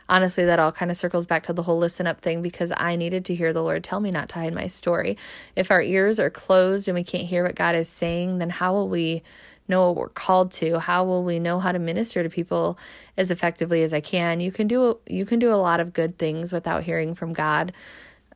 honestly, 0.08 0.44
that 0.44 0.58
all 0.58 0.72
kind 0.72 0.90
of 0.90 0.96
circles 0.96 1.26
back 1.26 1.44
to 1.44 1.52
the 1.52 1.62
whole 1.62 1.78
listen 1.78 2.06
up 2.06 2.20
thing 2.20 2.42
because 2.42 2.72
I 2.76 2.96
needed 2.96 3.24
to 3.26 3.34
hear 3.34 3.52
the 3.52 3.62
Lord 3.62 3.84
tell 3.84 4.00
me 4.00 4.10
not 4.10 4.28
to 4.30 4.34
hide 4.36 4.54
my 4.54 4.66
story. 4.66 5.16
If 5.56 5.70
our 5.70 5.82
ears 5.82 6.18
are 6.18 6.30
closed 6.30 6.88
and 6.88 6.94
we 6.94 7.04
can't 7.04 7.24
hear 7.24 7.44
what 7.44 7.54
God 7.54 7.74
is 7.74 7.88
saying, 7.88 8.38
then 8.38 8.50
how 8.50 8.72
will 8.72 8.88
we 8.88 9.22
know 9.68 9.86
what 9.86 9.96
we're 9.96 10.08
called 10.08 10.52
to? 10.52 10.78
How 10.78 11.04
will 11.04 11.24
we 11.24 11.38
know 11.38 11.58
how 11.58 11.72
to 11.72 11.78
minister 11.78 12.22
to 12.22 12.28
people 12.28 12.78
as 13.16 13.30
effectively 13.30 13.82
as 13.82 13.92
I 13.92 14.00
can? 14.00 14.40
You 14.40 14.52
can 14.52 14.66
do 14.66 14.98
you 15.06 15.24
can 15.24 15.38
do 15.38 15.52
a 15.52 15.56
lot 15.56 15.80
of 15.80 15.92
good 15.92 16.18
things 16.18 16.52
without 16.52 16.82
hearing 16.82 17.14
from 17.14 17.32
God. 17.32 17.72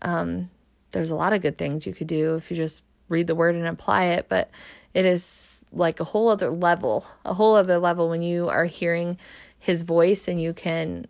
Um, 0.03 0.51
there's 0.93 1.11
a 1.11 1.17
lot 1.17 1.33
of 1.33 1.43
good 1.43 1.59
things 1.59 1.87
you 1.87 1.93
could 1.93 2.07
do 2.07 2.37
if 2.37 2.51
you 2.51 2.57
just 2.57 2.83
read 3.09 3.27
the 3.27 3.35
word 3.35 3.55
and 3.55 3.67
apply 3.67 4.05
it, 4.05 4.27
but 4.29 4.51
it 4.95 5.05
is 5.05 5.65
like 5.73 6.01
a 6.01 6.05
whole 6.05 6.29
other 6.29 6.51
level, 6.51 7.07
a 7.25 7.35
whole 7.35 7.55
other 7.55 7.79
level 7.79 8.09
when 8.09 8.23
you 8.23 8.49
are 8.49 8.65
hearing 8.65 9.19
his 9.59 9.83
voice 9.83 10.29
and 10.29 10.41
you 10.41 10.53
can 10.53 11.07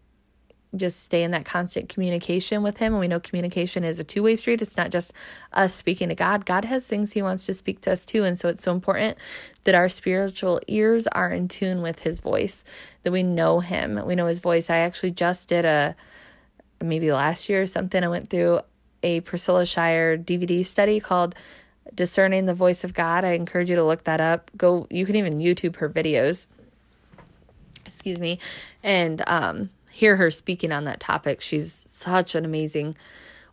just 0.78 1.02
stay 1.02 1.22
in 1.22 1.30
that 1.32 1.44
constant 1.44 1.88
communication 1.88 2.62
with 2.62 2.78
him. 2.78 2.92
And 2.92 3.00
we 3.00 3.08
know 3.08 3.20
communication 3.20 3.84
is 3.84 4.00
a 4.00 4.04
two-way 4.04 4.36
street. 4.36 4.62
It's 4.62 4.76
not 4.76 4.90
just 4.90 5.12
us 5.52 5.74
speaking 5.74 6.08
to 6.08 6.14
god. 6.14 6.46
God 6.46 6.64
has 6.64 6.86
things 6.86 7.12
he 7.12 7.22
wants 7.22 7.46
to 7.46 7.54
speak 7.54 7.80
to 7.82 7.92
us 7.92 8.06
too. 8.06 8.24
And 8.24 8.38
so 8.38 8.48
it's 8.48 8.62
so 8.62 8.72
important 8.72 9.18
that 9.64 9.74
our 9.74 9.88
spiritual 9.88 10.60
ears 10.66 11.06
are 11.08 11.30
in 11.30 11.48
tune 11.48 11.82
with 11.82 12.00
his 12.00 12.20
voice 12.20 12.64
that 13.02 13.12
we 13.12 13.22
know 13.22 13.60
him 13.60 14.00
we 14.06 14.14
know 14.14 14.26
his 14.26 14.40
voice. 14.40 14.70
I 14.70 14.78
actually 14.78 15.10
just 15.10 15.48
did 15.48 15.64
a 15.64 15.94
maybe 16.80 17.12
last 17.12 17.48
year 17.48 17.62
or 17.62 17.66
something 17.66 18.04
i 18.04 18.08
went 18.08 18.30
through 18.30 18.60
a 19.02 19.20
priscilla 19.22 19.66
Shirer 19.66 20.16
dvd 20.16 20.64
study 20.64 21.00
called 21.00 21.34
discerning 21.94 22.46
the 22.46 22.54
voice 22.54 22.84
of 22.84 22.94
god. 22.94 23.24
I 23.24 23.30
encourage 23.32 23.70
you 23.70 23.76
to 23.76 23.84
look 23.84 24.04
that 24.04 24.20
up. 24.20 24.50
Go 24.56 24.86
you 24.90 25.06
can 25.06 25.16
even 25.16 25.38
youtube 25.38 25.76
her 25.76 25.88
videos. 25.88 26.46
Excuse 27.86 28.18
me. 28.18 28.38
And 28.82 29.22
um 29.26 29.70
hear 29.98 30.14
her 30.14 30.30
speaking 30.30 30.70
on 30.70 30.84
that 30.84 31.00
topic. 31.00 31.40
She's 31.40 31.72
such 31.72 32.36
an 32.36 32.44
amazing 32.44 32.96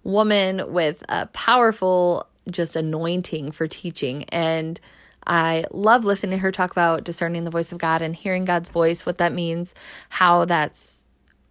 woman 0.03 0.71
with 0.71 1.03
a 1.09 1.25
powerful 1.27 2.27
just 2.51 2.75
anointing 2.75 3.51
for 3.51 3.65
teaching 3.67 4.25
and 4.25 4.79
I 5.27 5.65
love 5.71 6.05
listening 6.05 6.37
to 6.37 6.41
her 6.43 6.51
talk 6.51 6.69
about 6.69 7.03
discerning 7.03 7.45
the 7.45 7.49
voice 7.49 7.71
of 7.71 7.79
God 7.79 8.03
and 8.03 8.15
hearing 8.15 8.45
God's 8.45 8.69
voice, 8.69 9.07
what 9.07 9.17
that 9.17 9.33
means, 9.33 9.73
how 10.09 10.45
that's 10.45 11.01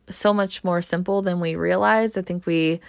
so 0.08 0.32
much 0.32 0.62
more 0.62 0.80
simple 0.80 1.22
than 1.22 1.40
we 1.40 1.56
realize. 1.56 2.16
I 2.16 2.22
think 2.22 2.46
we 2.46 2.80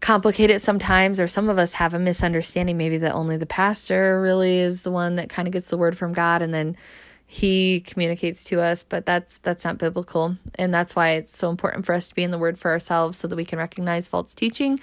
complicate 0.00 0.48
it 0.48 0.60
sometimes, 0.60 1.20
or 1.20 1.26
some 1.26 1.50
of 1.50 1.58
us 1.58 1.74
have 1.74 1.92
a 1.92 1.98
misunderstanding 1.98 2.78
maybe 2.78 2.96
that 2.96 3.12
only 3.12 3.36
the 3.36 3.44
pastor 3.44 4.22
really 4.22 4.58
is 4.58 4.84
the 4.84 4.90
one 4.90 5.16
that 5.16 5.28
kind 5.28 5.46
of 5.46 5.52
gets 5.52 5.68
the 5.68 5.76
word 5.76 5.98
from 5.98 6.14
God, 6.14 6.40
and 6.40 6.54
then 6.54 6.78
he 7.26 7.80
communicates 7.80 8.44
to 8.44 8.60
us 8.60 8.82
but 8.82 9.06
that's 9.06 9.38
that's 9.38 9.64
not 9.64 9.78
biblical. 9.78 10.36
And 10.56 10.72
that's 10.72 10.94
why 10.94 11.10
it's 11.10 11.36
so 11.36 11.50
important 11.50 11.86
for 11.86 11.94
us 11.94 12.08
to 12.08 12.14
be 12.14 12.22
in 12.22 12.30
the 12.30 12.38
word 12.38 12.58
for 12.58 12.70
ourselves 12.70 13.18
so 13.18 13.28
that 13.28 13.36
we 13.36 13.44
can 13.44 13.58
recognize 13.58 14.08
false 14.08 14.34
teaching 14.34 14.78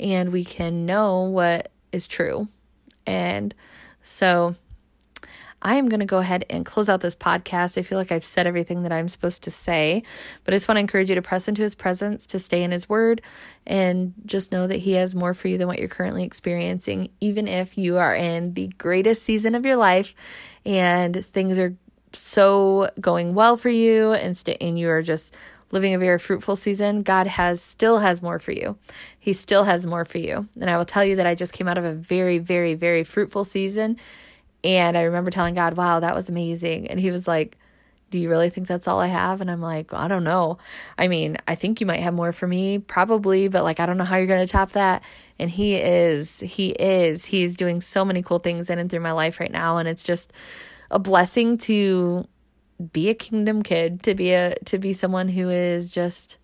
and 0.00 0.32
we 0.32 0.44
can 0.44 0.86
know 0.86 1.22
what 1.22 1.70
is 1.92 2.06
true. 2.06 2.48
And 3.06 3.54
so 4.02 4.56
I 5.62 5.76
am 5.76 5.88
going 5.88 6.00
to 6.00 6.06
go 6.06 6.18
ahead 6.18 6.44
and 6.50 6.66
close 6.66 6.88
out 6.88 7.00
this 7.00 7.14
podcast. 7.14 7.78
I 7.78 7.82
feel 7.82 7.96
like 7.96 8.10
I've 8.10 8.24
said 8.24 8.46
everything 8.46 8.82
that 8.82 8.92
I'm 8.92 9.08
supposed 9.08 9.44
to 9.44 9.50
say, 9.50 10.02
but 10.44 10.52
I 10.52 10.56
just 10.56 10.68
want 10.68 10.76
to 10.76 10.80
encourage 10.80 11.08
you 11.08 11.14
to 11.14 11.22
press 11.22 11.46
into 11.46 11.62
his 11.62 11.76
presence, 11.76 12.26
to 12.26 12.38
stay 12.38 12.64
in 12.64 12.72
his 12.72 12.88
word, 12.88 13.22
and 13.66 14.12
just 14.26 14.50
know 14.50 14.66
that 14.66 14.78
he 14.78 14.94
has 14.94 15.14
more 15.14 15.34
for 15.34 15.48
you 15.48 15.58
than 15.58 15.68
what 15.68 15.78
you're 15.78 15.88
currently 15.88 16.24
experiencing, 16.24 17.10
even 17.20 17.46
if 17.46 17.78
you 17.78 17.96
are 17.98 18.14
in 18.14 18.54
the 18.54 18.68
greatest 18.78 19.22
season 19.22 19.54
of 19.54 19.64
your 19.64 19.76
life 19.76 20.14
and 20.66 21.24
things 21.24 21.58
are 21.58 21.76
so 22.12 22.90
going 23.00 23.34
well 23.34 23.56
for 23.56 23.70
you 23.70 24.12
and, 24.12 24.36
st- 24.36 24.58
and 24.60 24.78
you 24.78 24.88
are 24.90 25.02
just 25.02 25.34
living 25.70 25.94
a 25.94 25.98
very 25.98 26.18
fruitful 26.18 26.54
season, 26.54 27.02
God 27.02 27.26
has 27.26 27.62
still 27.62 27.98
has 27.98 28.20
more 28.20 28.38
for 28.38 28.52
you. 28.52 28.76
He 29.18 29.32
still 29.32 29.64
has 29.64 29.86
more 29.86 30.04
for 30.04 30.18
you. 30.18 30.46
And 30.60 30.68
I 30.68 30.76
will 30.76 30.84
tell 30.84 31.04
you 31.04 31.16
that 31.16 31.26
I 31.26 31.34
just 31.34 31.54
came 31.54 31.66
out 31.66 31.78
of 31.78 31.84
a 31.84 31.92
very, 31.92 32.38
very, 32.38 32.74
very 32.74 33.04
fruitful 33.04 33.44
season. 33.44 33.96
And 34.64 34.96
I 34.96 35.02
remember 35.02 35.30
telling 35.30 35.54
God, 35.54 35.76
wow, 35.76 36.00
that 36.00 36.14
was 36.14 36.28
amazing. 36.28 36.88
And 36.88 37.00
he 37.00 37.10
was 37.10 37.26
like, 37.26 37.58
do 38.12 38.18
you 38.18 38.28
really 38.28 38.50
think 38.50 38.68
that's 38.68 38.86
all 38.86 39.00
I 39.00 39.06
have? 39.06 39.40
And 39.40 39.50
I'm 39.50 39.62
like, 39.62 39.92
I 39.92 40.06
don't 40.06 40.22
know. 40.22 40.58
I 40.98 41.08
mean, 41.08 41.38
I 41.48 41.54
think 41.54 41.80
you 41.80 41.86
might 41.86 42.00
have 42.00 42.14
more 42.14 42.30
for 42.30 42.46
me, 42.46 42.78
probably, 42.78 43.48
but 43.48 43.64
like, 43.64 43.80
I 43.80 43.86
don't 43.86 43.96
know 43.96 44.04
how 44.04 44.18
you're 44.18 44.26
going 44.26 44.46
to 44.46 44.52
top 44.52 44.72
that. 44.72 45.02
And 45.38 45.50
he 45.50 45.74
is, 45.76 46.40
he 46.40 46.70
is, 46.70 47.24
he's 47.24 47.56
doing 47.56 47.80
so 47.80 48.04
many 48.04 48.22
cool 48.22 48.38
things 48.38 48.68
in 48.70 48.78
and 48.78 48.90
through 48.90 49.00
my 49.00 49.12
life 49.12 49.40
right 49.40 49.50
now. 49.50 49.78
And 49.78 49.88
it's 49.88 50.02
just 50.02 50.32
a 50.90 50.98
blessing 50.98 51.56
to 51.58 52.28
be 52.92 53.08
a 53.08 53.14
kingdom 53.14 53.62
kid, 53.62 54.02
to 54.02 54.14
be 54.14 54.32
a, 54.32 54.56
to 54.66 54.78
be 54.78 54.92
someone 54.92 55.28
who 55.28 55.48
is 55.48 55.90
just 55.90 56.36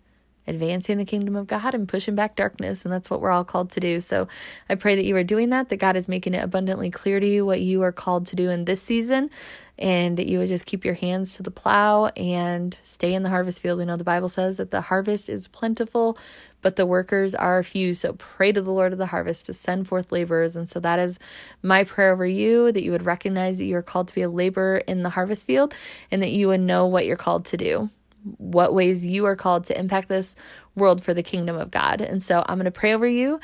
advancing 0.49 0.97
the 0.97 1.05
kingdom 1.05 1.35
of 1.35 1.47
God 1.47 1.73
and 1.73 1.87
pushing 1.87 2.15
back 2.15 2.35
darkness. 2.35 2.83
And 2.83 2.93
that's 2.93 3.09
what 3.09 3.21
we're 3.21 3.31
all 3.31 3.45
called 3.45 3.69
to 3.71 3.79
do. 3.79 3.99
So 3.99 4.27
I 4.67 4.75
pray 4.75 4.95
that 4.95 5.05
you 5.05 5.15
are 5.15 5.23
doing 5.23 5.49
that, 5.49 5.69
that 5.69 5.77
God 5.77 5.95
is 5.95 6.07
making 6.07 6.33
it 6.33 6.43
abundantly 6.43 6.89
clear 6.89 7.19
to 7.19 7.27
you 7.27 7.45
what 7.45 7.61
you 7.61 7.83
are 7.83 7.91
called 7.91 8.27
to 8.27 8.35
do 8.35 8.49
in 8.49 8.65
this 8.65 8.81
season, 8.81 9.29
and 9.77 10.17
that 10.17 10.25
you 10.25 10.39
would 10.39 10.49
just 10.49 10.65
keep 10.65 10.83
your 10.83 10.95
hands 10.95 11.33
to 11.33 11.43
the 11.43 11.51
plow 11.51 12.07
and 12.07 12.75
stay 12.83 13.13
in 13.13 13.23
the 13.23 13.29
harvest 13.29 13.61
field. 13.61 13.79
We 13.79 13.85
know 13.85 13.95
the 13.95 14.03
Bible 14.03 14.27
says 14.27 14.57
that 14.57 14.71
the 14.71 14.81
harvest 14.81 15.29
is 15.29 15.47
plentiful, 15.47 16.17
but 16.61 16.75
the 16.75 16.85
workers 16.85 17.35
are 17.35 17.63
few. 17.63 17.93
So 17.93 18.13
pray 18.13 18.51
to 18.51 18.61
the 18.61 18.71
Lord 18.71 18.91
of 18.91 18.97
the 18.97 19.05
harvest 19.05 19.45
to 19.45 19.53
send 19.53 19.87
forth 19.87 20.11
laborers. 20.11 20.55
And 20.55 20.67
so 20.67 20.79
that 20.79 20.99
is 20.99 21.19
my 21.61 21.83
prayer 21.83 22.11
over 22.11 22.25
you 22.25 22.71
that 22.71 22.83
you 22.83 22.91
would 22.91 23.05
recognize 23.05 23.59
that 23.59 23.65
you 23.65 23.75
are 23.77 23.81
called 23.81 24.09
to 24.09 24.15
be 24.15 24.23
a 24.23 24.29
laborer 24.29 24.77
in 24.79 25.03
the 25.03 25.11
harvest 25.11 25.45
field 25.45 25.73
and 26.11 26.21
that 26.21 26.31
you 26.31 26.47
would 26.47 26.61
know 26.61 26.87
what 26.87 27.05
you're 27.05 27.15
called 27.15 27.45
to 27.45 27.57
do 27.57 27.89
what 28.37 28.73
ways 28.73 29.05
you 29.05 29.25
are 29.25 29.35
called 29.35 29.65
to 29.65 29.79
impact 29.79 30.09
this 30.09 30.35
world 30.75 31.03
for 31.03 31.13
the 31.13 31.23
kingdom 31.23 31.57
of 31.57 31.71
God. 31.71 32.01
And 32.01 32.21
so 32.21 32.43
I'm 32.47 32.57
going 32.57 32.65
to 32.65 32.71
pray 32.71 32.93
over 32.93 33.07
you. 33.07 33.39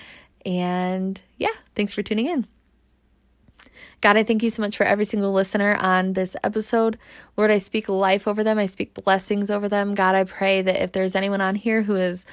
And 0.45 1.19
yeah, 1.37 1.49
thanks 1.75 1.93
for 1.93 2.03
tuning 2.03 2.27
in. 2.27 2.47
God, 4.01 4.17
I 4.17 4.23
thank 4.23 4.43
you 4.43 4.49
so 4.49 4.61
much 4.61 4.77
for 4.77 4.85
every 4.85 5.05
single 5.05 5.31
listener 5.31 5.75
on 5.79 6.13
this 6.13 6.35
episode. 6.43 6.97
Lord, 7.37 7.51
I 7.51 7.57
speak 7.57 7.89
life 7.89 8.27
over 8.27 8.43
them. 8.43 8.59
I 8.59 8.65
speak 8.65 8.93
blessings 8.93 9.49
over 9.49 9.67
them. 9.67 9.95
God, 9.95 10.15
I 10.15 10.23
pray 10.25 10.61
that 10.61 10.83
if 10.83 10.91
there's 10.91 11.15
anyone 11.15 11.41
on 11.41 11.55
here 11.55 11.83
who 11.83 11.95
is 11.95 12.25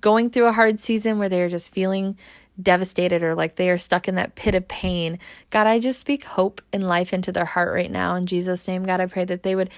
going 0.00 0.30
through 0.30 0.46
a 0.46 0.52
hard 0.52 0.80
season 0.80 1.18
where 1.18 1.28
they're 1.28 1.48
just 1.48 1.72
feeling 1.72 2.18
devastated 2.60 3.22
or 3.22 3.34
like 3.34 3.56
they 3.56 3.70
are 3.70 3.78
stuck 3.78 4.08
in 4.08 4.16
that 4.16 4.34
pit 4.34 4.54
of 4.54 4.66
pain, 4.66 5.18
God, 5.50 5.66
I 5.66 5.78
just 5.78 6.00
speak 6.00 6.24
hope 6.24 6.60
and 6.72 6.86
life 6.86 7.12
into 7.12 7.32
their 7.32 7.44
heart 7.44 7.72
right 7.72 7.90
now. 7.90 8.14
In 8.16 8.26
Jesus' 8.26 8.66
name, 8.66 8.84
God, 8.84 9.00
I 9.00 9.06
pray 9.06 9.24
that 9.24 9.42
they 9.42 9.54
would 9.54 9.70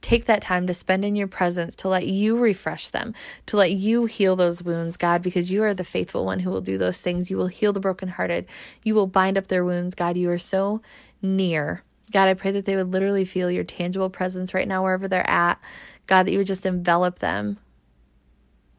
Take 0.00 0.24
that 0.24 0.42
time 0.42 0.66
to 0.66 0.74
spend 0.74 1.04
in 1.04 1.14
your 1.14 1.26
presence, 1.26 1.74
to 1.76 1.88
let 1.88 2.06
you 2.06 2.38
refresh 2.38 2.90
them, 2.90 3.14
to 3.46 3.56
let 3.56 3.72
you 3.72 4.06
heal 4.06 4.34
those 4.34 4.62
wounds, 4.62 4.96
God, 4.96 5.22
because 5.22 5.52
you 5.52 5.62
are 5.62 5.74
the 5.74 5.84
faithful 5.84 6.24
one 6.24 6.40
who 6.40 6.50
will 6.50 6.62
do 6.62 6.78
those 6.78 7.00
things. 7.00 7.30
You 7.30 7.36
will 7.36 7.48
heal 7.48 7.72
the 7.72 7.80
brokenhearted. 7.80 8.46
You 8.82 8.94
will 8.94 9.06
bind 9.06 9.36
up 9.36 9.48
their 9.48 9.64
wounds, 9.64 9.94
God. 9.94 10.16
You 10.16 10.30
are 10.30 10.38
so 10.38 10.80
near. 11.20 11.82
God, 12.12 12.28
I 12.28 12.34
pray 12.34 12.50
that 12.52 12.64
they 12.64 12.76
would 12.76 12.92
literally 12.92 13.24
feel 13.24 13.50
your 13.50 13.64
tangible 13.64 14.10
presence 14.10 14.54
right 14.54 14.66
now, 14.66 14.82
wherever 14.82 15.06
they're 15.06 15.28
at. 15.28 15.60
God, 16.06 16.24
that 16.24 16.32
you 16.32 16.38
would 16.38 16.46
just 16.46 16.66
envelop 16.66 17.18
them 17.18 17.58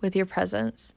with 0.02 0.16
your 0.16 0.26
presence. 0.26 0.94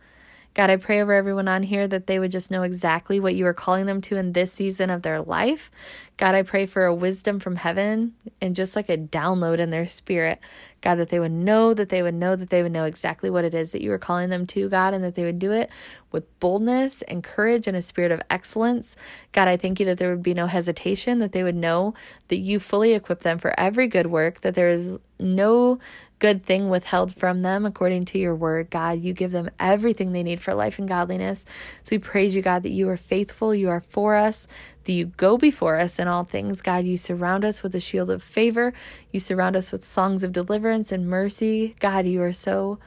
God, 0.55 0.71
I 0.71 0.77
pray 0.77 1.03
over 1.03 1.13
everyone 1.13 1.49
on 1.49 1.65
here 1.65 1.89
that 1.89 2.07
they 2.07 2.21
would 2.21 2.31
just 2.31 2.49
know 2.49 2.63
exactly 2.63 3.19
what 3.19 3.35
you 3.35 3.45
are 3.47 3.55
calling 3.55 3.87
them 3.87 4.01
to 4.03 4.17
in 4.17 4.33
this 4.33 4.53
season 4.53 4.89
of 4.89 5.03
their 5.03 5.21
life. 5.21 5.69
God, 6.17 6.37
I 6.37 6.45
pray 6.45 6.67
for 6.67 6.85
a 6.85 6.95
wisdom 6.95 7.41
from 7.41 7.57
heaven 7.57 8.15
and 8.41 8.55
just 8.55 8.77
like 8.77 8.89
a 8.89 8.97
download 8.97 9.59
in 9.59 9.71
their 9.71 9.87
spirit. 9.87 10.39
God, 10.81 10.97
that 10.97 11.09
they 11.09 11.19
would 11.19 11.33
know, 11.33 11.75
that 11.75 11.89
they 11.89 12.03
would 12.03 12.15
know, 12.15 12.37
that 12.37 12.51
they 12.51 12.63
would 12.63 12.71
know 12.71 12.85
exactly 12.85 13.31
what 13.31 13.45
it 13.45 13.53
is 13.53 13.73
that 13.73 13.83
you 13.83 13.91
are 13.91 13.99
calling 13.99 14.31
them 14.31 14.47
to, 14.49 14.69
God, 14.69 14.95
and 14.95 15.03
that 15.03 15.17
they 15.17 15.25
would 15.25 15.41
do 15.41 15.51
it 15.51 15.71
with 16.13 16.39
boldness 16.39 17.03
and 17.03 17.25
courage 17.25 17.67
and 17.67 17.77
a 17.77 17.83
spirit 17.83 18.13
of 18.13 18.23
excellence. 18.31 18.95
God, 19.33 19.49
I 19.49 19.57
thank 19.57 19.81
you 19.81 19.87
that 19.87 19.99
there 19.99 20.11
would 20.11 20.23
be 20.23 20.35
no 20.35 20.47
hesitation, 20.47 21.19
that 21.19 21.33
they 21.33 21.43
would 21.43 21.57
know 21.57 21.95
that 22.29 22.37
you 22.39 22.61
fully 22.61 22.93
equip 22.93 23.21
them 23.21 23.39
for 23.39 23.59
every 23.59 23.89
good 23.89 24.07
work, 24.07 24.43
that 24.43 24.55
there 24.55 24.69
is 24.69 24.99
no 25.19 25.81
good 26.25 26.43
thing 26.43 26.71
withheld 26.71 27.15
from 27.15 27.43
them 27.43 27.67
according 27.67 28.03
to 28.07 28.19
your 28.19 28.35
word, 28.35 28.71
God. 28.71 28.99
You 29.03 29.13
give 29.13 29.31
them 29.31 29.51
everything 29.61 30.13
they 30.13 30.23
need 30.23 30.41
for 30.41 30.55
life 30.55 30.79
and 30.79 30.89
godliness. 30.89 31.45
So 31.83 31.91
we 31.91 31.99
praise 31.99 32.35
you, 32.35 32.41
God, 32.41 32.63
that 32.63 32.71
you 32.71 32.89
are 32.89 32.97
faithful, 32.97 33.55
you 33.55 33.69
are 33.69 33.83
for 33.83 34.17
us, 34.17 34.49
that 34.85 34.93
you 34.95 35.05
go 35.05 35.37
before 35.37 35.77
us 35.77 35.99
in 35.99 36.09
all 36.09 36.25
things. 36.25 36.63
God, 36.63 36.87
you 36.87 36.97
surround 36.97 37.45
us 37.45 37.63
with 37.63 37.75
a 37.75 37.81
shield 37.81 38.09
of 38.09 38.23
favor, 38.23 38.73
you 39.13 39.21
surround 39.21 39.55
us 39.55 39.71
with 39.71 39.85
songs 39.85 40.23
of 40.23 40.33
deliverance 40.33 40.91
and 40.91 41.07
mercy. 41.07 41.77
God, 41.79 42.07
you 42.07 42.23
are 42.23 42.33
so 42.33 42.79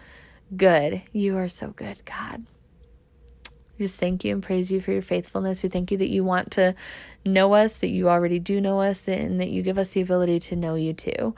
good. 0.55 1.03
You 1.11 1.37
are 1.37 1.47
so 1.47 1.67
good, 1.67 2.03
God. 2.05 2.43
Just 3.77 3.99
thank 3.99 4.25
you 4.25 4.33
and 4.33 4.41
praise 4.41 4.71
you 4.71 4.81
for 4.81 4.93
your 4.93 5.03
faithfulness. 5.03 5.61
We 5.61 5.69
thank 5.69 5.91
you 5.91 5.97
that 5.99 6.09
you 6.09 6.23
want 6.23 6.49
to 6.53 6.73
know 7.23 7.53
us, 7.53 7.77
that 7.77 7.89
you 7.89 8.09
already 8.09 8.39
do 8.39 8.59
know 8.59 8.81
us, 8.81 9.07
and 9.07 9.39
that 9.39 9.49
you 9.49 9.61
give 9.61 9.77
us 9.77 9.89
the 9.89 10.01
ability 10.01 10.39
to 10.39 10.55
know 10.55 10.73
you 10.73 10.93
too. 10.93 11.35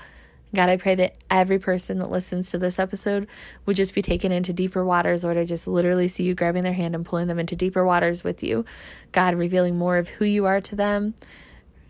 God, 0.53 0.69
I 0.69 0.77
pray 0.77 0.95
that 0.95 1.17
every 1.29 1.59
person 1.59 1.99
that 1.99 2.09
listens 2.09 2.49
to 2.49 2.57
this 2.57 2.79
episode 2.79 3.27
would 3.65 3.75
just 3.75 3.93
be 3.93 4.01
taken 4.01 4.31
into 4.31 4.51
deeper 4.51 4.83
waters, 4.83 5.23
Lord. 5.23 5.37
I 5.37 5.45
just 5.45 5.67
literally 5.67 6.07
see 6.07 6.23
you 6.23 6.33
grabbing 6.33 6.63
their 6.63 6.73
hand 6.73 6.95
and 6.95 7.05
pulling 7.05 7.27
them 7.27 7.39
into 7.39 7.55
deeper 7.55 7.85
waters 7.85 8.23
with 8.23 8.41
you. 8.41 8.65
God, 9.11 9.35
revealing 9.35 9.77
more 9.77 9.97
of 9.97 10.07
who 10.07 10.25
you 10.25 10.45
are 10.45 10.59
to 10.61 10.75
them, 10.75 11.13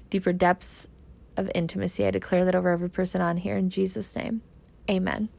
deeper 0.10 0.34
depths 0.34 0.88
of 1.38 1.50
intimacy. 1.56 2.06
I 2.06 2.12
declare 2.12 2.44
that 2.44 2.56
over 2.56 2.70
every 2.70 2.90
person 2.90 3.22
on 3.22 3.38
here 3.38 3.56
in 3.56 3.70
Jesus' 3.70 4.16
name. 4.16 4.42
Amen. 4.90 5.30